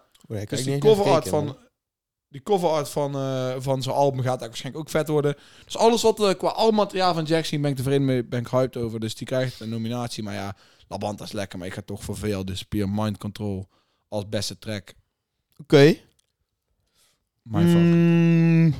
[0.48, 1.56] Dus die cover art van...
[2.30, 5.36] Die cover art van, eh, van zijn album gaat eigenlijk waarschijnlijk ook vet worden.
[5.64, 8.24] Dus alles wat eh, qua albummateriaal van Jack zien, ben ik tevreden mee.
[8.24, 9.00] Ben ik hyped over.
[9.00, 10.22] Dus die krijgt een nominatie.
[10.22, 10.56] Maar ja,
[10.88, 11.58] Labanta is lekker.
[11.58, 13.68] Maar ik ga toch voor veel Disappear Mind Control
[14.08, 14.94] als beste track.
[15.60, 15.96] Oké.
[17.42, 17.94] Mijn favoriet.
[17.94, 18.74] Mm.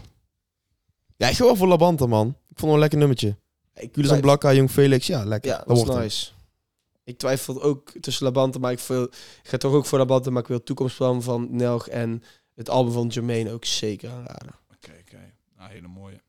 [1.17, 2.29] Ja, ik ga wel voor Labanta, man.
[2.29, 3.37] Ik vond wel een lekker nummertje.
[3.75, 5.07] Ik Jullie zijn Blakka, Jong Felix.
[5.07, 5.51] Ja, lekker.
[5.51, 6.03] Ja, dat was wordt hem.
[6.03, 6.31] nice.
[7.05, 10.43] Ik twijfel ook tussen Labante, maar ik, veel, ik ga toch ook voor Labante, maar
[10.43, 12.23] ik wil het toekomstplan van Nelg en
[12.61, 14.55] het album van Jermaine ook zeker aanraden.
[14.75, 15.33] Oké, oké.
[15.59, 16.21] Nou, hele mooie.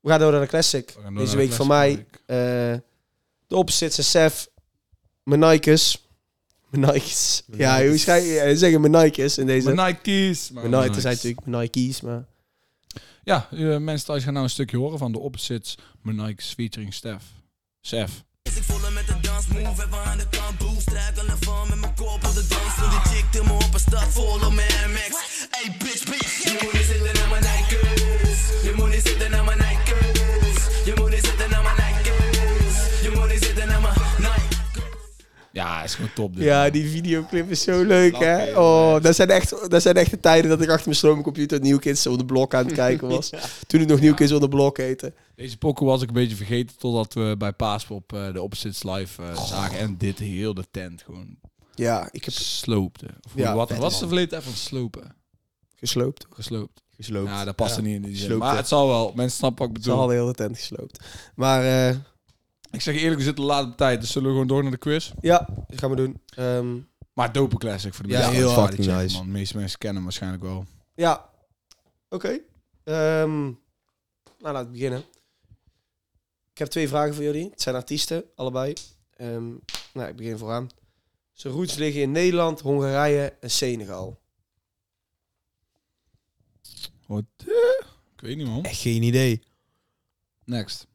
[0.00, 0.94] We gaan door naar de classic.
[1.04, 2.06] We Deze de week van mij.
[2.26, 2.36] eh
[3.46, 4.48] de opposites is Sef.
[5.22, 6.06] Mijn Nikes.
[6.70, 7.42] Mijn Nikes.
[7.46, 8.56] Mijn Ja, hoe schrijf je?
[8.56, 9.72] Zeggen mijn Nikes in deze.
[9.74, 10.50] Mijn Nike's.
[10.50, 11.02] maar Mijn Nikes Nikes.
[11.02, 12.24] zijn natuurlijk mijn Nikes, maar...
[13.24, 17.22] Ja, eh, mensen thuis gaan nou een stukje horen van de Opposites Monikes featuring Stef.
[18.42, 22.24] Ik volle met de dansmove, even aan de kant boe Strijkelen van met mijn kop
[22.24, 24.66] op de dansvloer Die chick me op een stad vol op mijn
[25.50, 27.86] Hey bitch, ben je moet niet zitten naar mijn Nikes
[35.56, 36.34] Ja, is gewoon top.
[36.36, 38.58] Dit, Ja, die videoclip is zo leuk, hè?
[38.60, 41.78] Oh, dat zijn, echt, dat zijn echt de tijden dat ik achter mijn stroomcomputer New
[41.78, 43.30] Kids on the Block aan het kijken was.
[43.66, 45.12] Toen het nog New Kids on the Block heette.
[45.34, 49.22] Deze pokken was ik een beetje vergeten totdat we bij Paaspop eh de Opposites live
[49.22, 49.78] eh, zagen.
[49.78, 51.36] En dit heel de tent gewoon
[51.74, 53.06] Ja, ik heb sloopte.
[53.26, 55.14] Of Ja, wat is de verleden van slopen?
[55.76, 56.26] gesloopt.
[56.30, 56.82] Gesloopt.
[56.96, 57.28] Gesloopt.
[57.28, 58.38] Ja, dat past er niet in die zin.
[58.38, 59.12] Maar het zal wel.
[59.14, 60.08] Mensen snappen wat ik bedoel.
[60.08, 61.04] heel de tent gesloopt.
[61.34, 61.96] Maar eh,
[62.70, 64.00] Ik zeg je eerlijk, we zitten laat op tijd.
[64.00, 65.12] Dus zullen we gewoon door naar de quiz.
[65.20, 66.20] ja, dat gaan we doen.
[66.36, 66.78] Ehm,
[67.12, 68.34] Maar dope classic voor de Ja, mensen.
[68.36, 69.16] heel die het fucking checken, nice.
[69.16, 69.26] Man.
[69.26, 70.66] De meeste mensen kennen hem waarschijnlijk wel.
[70.94, 71.30] ja,
[72.08, 72.38] oké.
[72.84, 73.54] Ehm, nou,
[74.38, 75.04] laten we beginnen.
[76.52, 77.50] Ik heb twee vragen voor jullie.
[77.50, 78.72] Het zijn artiesten, allebei.
[79.16, 79.48] Ehm,
[79.92, 80.68] nou, ik begin vooraan.
[81.32, 84.20] Zijn roots liggen in Nederland, Hongarije en Senegal.
[87.06, 87.24] Wat?
[88.14, 88.64] Ik weet niet man.
[88.64, 89.42] Echt geen idee.
[90.44, 90.86] Next.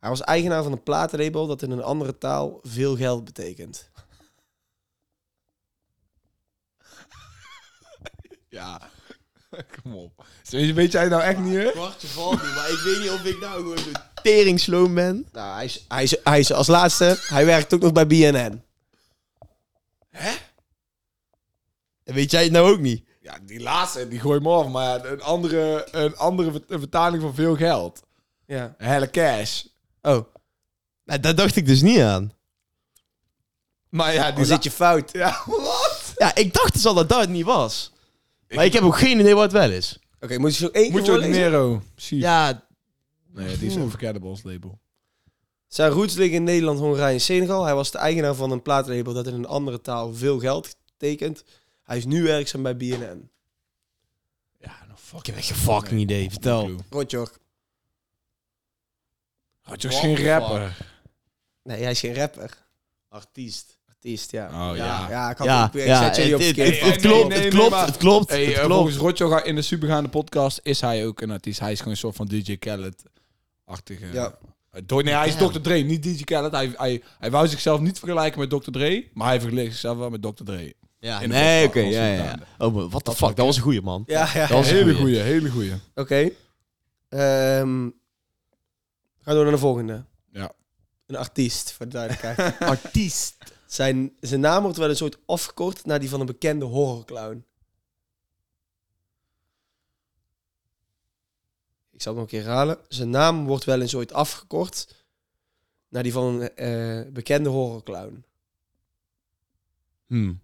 [0.00, 3.90] Hij was eigenaar van een platenlabel dat in een andere taal veel geld betekent.
[8.48, 8.80] Ja.
[9.82, 10.24] Kom op.
[10.48, 11.70] Weet weet jij nou echt niet, hè?
[11.70, 13.90] Kwartje valt niet, maar ik weet niet of ik nou gewoon zo
[14.22, 15.28] teringsloom ben.
[15.32, 18.62] Nou, hij is, hij, is, hij is als laatste, hij werkt ook nog bij BNN.
[22.04, 23.04] En weet jij het nou ook niet?
[23.20, 24.68] Ja, die laatste, die gooi me af.
[24.68, 28.02] Maar een andere, een andere vert- een vertaling van veel geld.
[28.46, 28.74] Ja.
[28.78, 29.64] Helle cash.
[30.02, 30.24] Oh,
[31.04, 32.32] Nou, daar dacht ik dus niet aan.
[33.88, 35.12] Maar ja, die dan zit je fout.
[35.12, 36.12] Ja, wat?
[36.16, 37.92] Ja, ik dacht dus al dat dat het niet was.
[38.48, 39.98] Maar ik heb ook geen idee wat het wel is.
[40.20, 41.42] Oké, moet je zo één Moet keer je voorlezen?
[41.42, 41.82] Nero.
[41.96, 42.18] Zie.
[42.18, 42.66] Ja,
[43.32, 44.78] Nee, die is Unforgettables label.
[45.66, 47.64] Zijn roots liggen in Nederland, Hongarije en Senegal.
[47.64, 51.44] Hij was de eigenaar van een platenlabel dat in een andere taal veel geld betekent.
[51.82, 53.30] Hij is nu werkzaam bij BNN.
[54.58, 55.18] Ja, nou fuck.
[55.18, 56.30] ik heb echt geen fucking idee.
[56.30, 56.70] Vertel.
[56.90, 57.38] Rotjoch.
[59.68, 60.76] Had je geen rapper?
[61.62, 62.66] Nee, hij is geen rapper.
[63.08, 63.78] Artiest.
[63.88, 64.46] Artiest, ja.
[64.70, 64.84] Oh, ja.
[64.84, 65.10] ja.
[65.10, 68.30] Ja, ik had Ja, ook ja zet jullie op het, klopt, het klopt, het klopt,
[68.30, 68.74] Hey, het klopt.
[68.74, 71.60] volgens Rotjoga in de supergaande podcast is hij ook een artiest.
[71.60, 74.06] Hij is gewoon een soort van DJ Khaled-achtige.
[74.12, 74.38] Ja.
[74.70, 75.36] Eh, Do- nee, hij is.
[75.36, 75.58] Dr.
[75.60, 76.52] Dre, niet DJ Khaled.
[76.52, 78.70] Hij, hij, hij wou zichzelf niet vergelijken met Dr.
[78.70, 80.42] Dre, maar hij vergeleek zichzelf wel met Dr.
[80.44, 80.74] Dre.
[81.00, 82.38] Ja, in de nee, oké, ja, ja.
[82.58, 84.02] Oh, maar what the fuck, dat was een goeie, man.
[84.06, 84.40] Ja, ja.
[84.40, 84.96] Dat was een hele goeie.
[85.16, 85.72] goeie, hele goeie.
[85.94, 86.30] Oké.
[87.08, 87.88] Ehm,
[89.28, 90.04] gaan we door naar de volgende.
[90.30, 90.52] Ja.
[91.06, 92.58] Een artiest, voor de duidelijkheid.
[92.74, 93.36] Artiest.
[93.66, 97.44] zijn, zijn naam wordt wel een soort afgekort naar die van een bekende horrorclown.
[101.90, 102.78] Ik zal het nog een keer herhalen.
[102.88, 105.04] Zijn naam wordt wel een soort afgekort
[105.88, 108.24] naar die van een eh, bekende horrorclown.
[110.06, 110.34] Hm.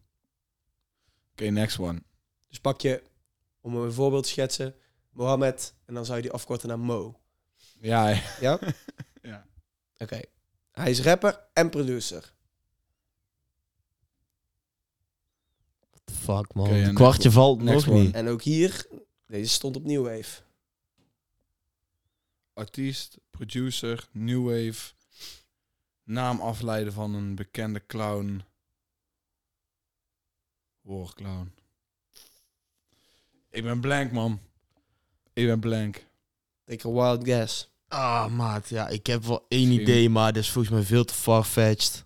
[1.33, 2.03] Oké, next one.
[2.49, 3.03] Dus pak je,
[3.61, 4.75] om een voorbeeld te schetsen,
[5.11, 7.19] Mohammed en dan zou je die afkorten naar Mo.
[7.85, 8.23] Ja.
[8.41, 8.59] Ja?
[9.23, 9.47] Ja.
[9.99, 10.21] Oké.
[10.73, 12.33] Hij is rapper en producer.
[16.05, 16.71] Fuck, man.
[16.71, 18.05] Het kwartje next- valt next nog one.
[18.05, 18.15] niet.
[18.15, 18.87] En ook hier,
[19.27, 20.43] deze stond op New Wave.
[22.53, 24.93] artiest, producer, new wave,
[26.03, 28.43] naam afleiden van een bekende clown.
[30.81, 31.53] Horrorclown.
[33.51, 34.41] Ik ben blank, man.
[35.33, 36.07] Ik ben blank.
[36.65, 37.73] Take a wild guess.
[37.95, 41.15] Ah, maat, ja, ik heb wel één idee, maar dat is volgens mij veel te
[41.15, 42.05] farfetched.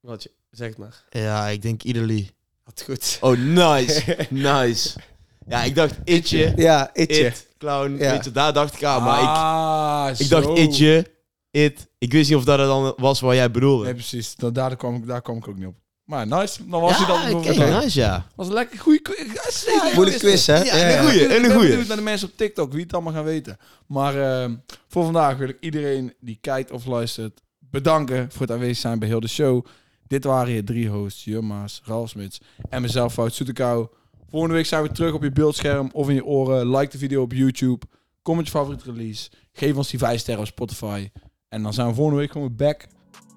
[0.00, 1.04] Wat je, zeg het maar.
[1.10, 2.30] Ja, ik denk Italy.
[2.64, 3.18] Wat goed.
[3.20, 4.16] Oh, nice.
[4.30, 4.98] nice.
[5.46, 6.52] Ja, ik dacht Itje.
[6.56, 7.26] Ja, itje.
[7.26, 7.96] It, clown.
[7.98, 8.10] Ja.
[8.10, 9.02] Weet je, daar dacht ik aan.
[9.02, 10.54] Maar ik, ah, ik dacht zo.
[10.54, 11.12] Itje,
[11.50, 11.86] It.
[11.98, 13.84] Ik wist niet of dat het dan was wat jij bedoelde.
[13.84, 14.34] Nee, precies.
[14.34, 15.74] Da- daar, kwam ik, daar kwam ik ook niet op.
[16.04, 16.68] Maar nice.
[16.68, 17.38] Dan was ja, hij dan...
[17.38, 18.26] oké, nice, ja.
[18.34, 19.66] was een lekker goede quiz.
[19.94, 20.62] Moeilijke quiz, hè?
[20.62, 21.68] Ja, een goeie, Ik ben een goeie.
[21.68, 23.56] benieuwd naar de mensen op TikTok, wie het allemaal gaan weten.
[23.86, 24.54] Maar ehm,
[24.88, 29.08] voor vandaag wil ik iedereen die kijkt of luistert bedanken voor het aanwezig zijn bij
[29.08, 29.66] heel de show.
[30.06, 33.86] Dit waren je drie hosts, Jumma's, Ralf Smits en mezelf, Fout Soetekau.
[34.30, 36.70] Volgende week zijn we terug op je beeldscherm of in je oren.
[36.76, 37.86] Like de video op YouTube.
[38.22, 39.30] Comment je favoriet release.
[39.52, 41.10] Geef ons die 5 sterren op Spotify.
[41.48, 42.86] En dan zijn we volgende week gewoon weer back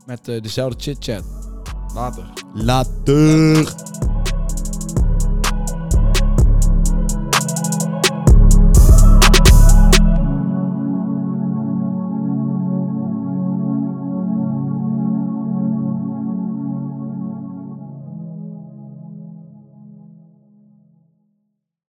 [0.05, 1.47] met eh, dezelfde chit-chat.
[1.98, 2.30] Later.
[2.54, 3.66] Later.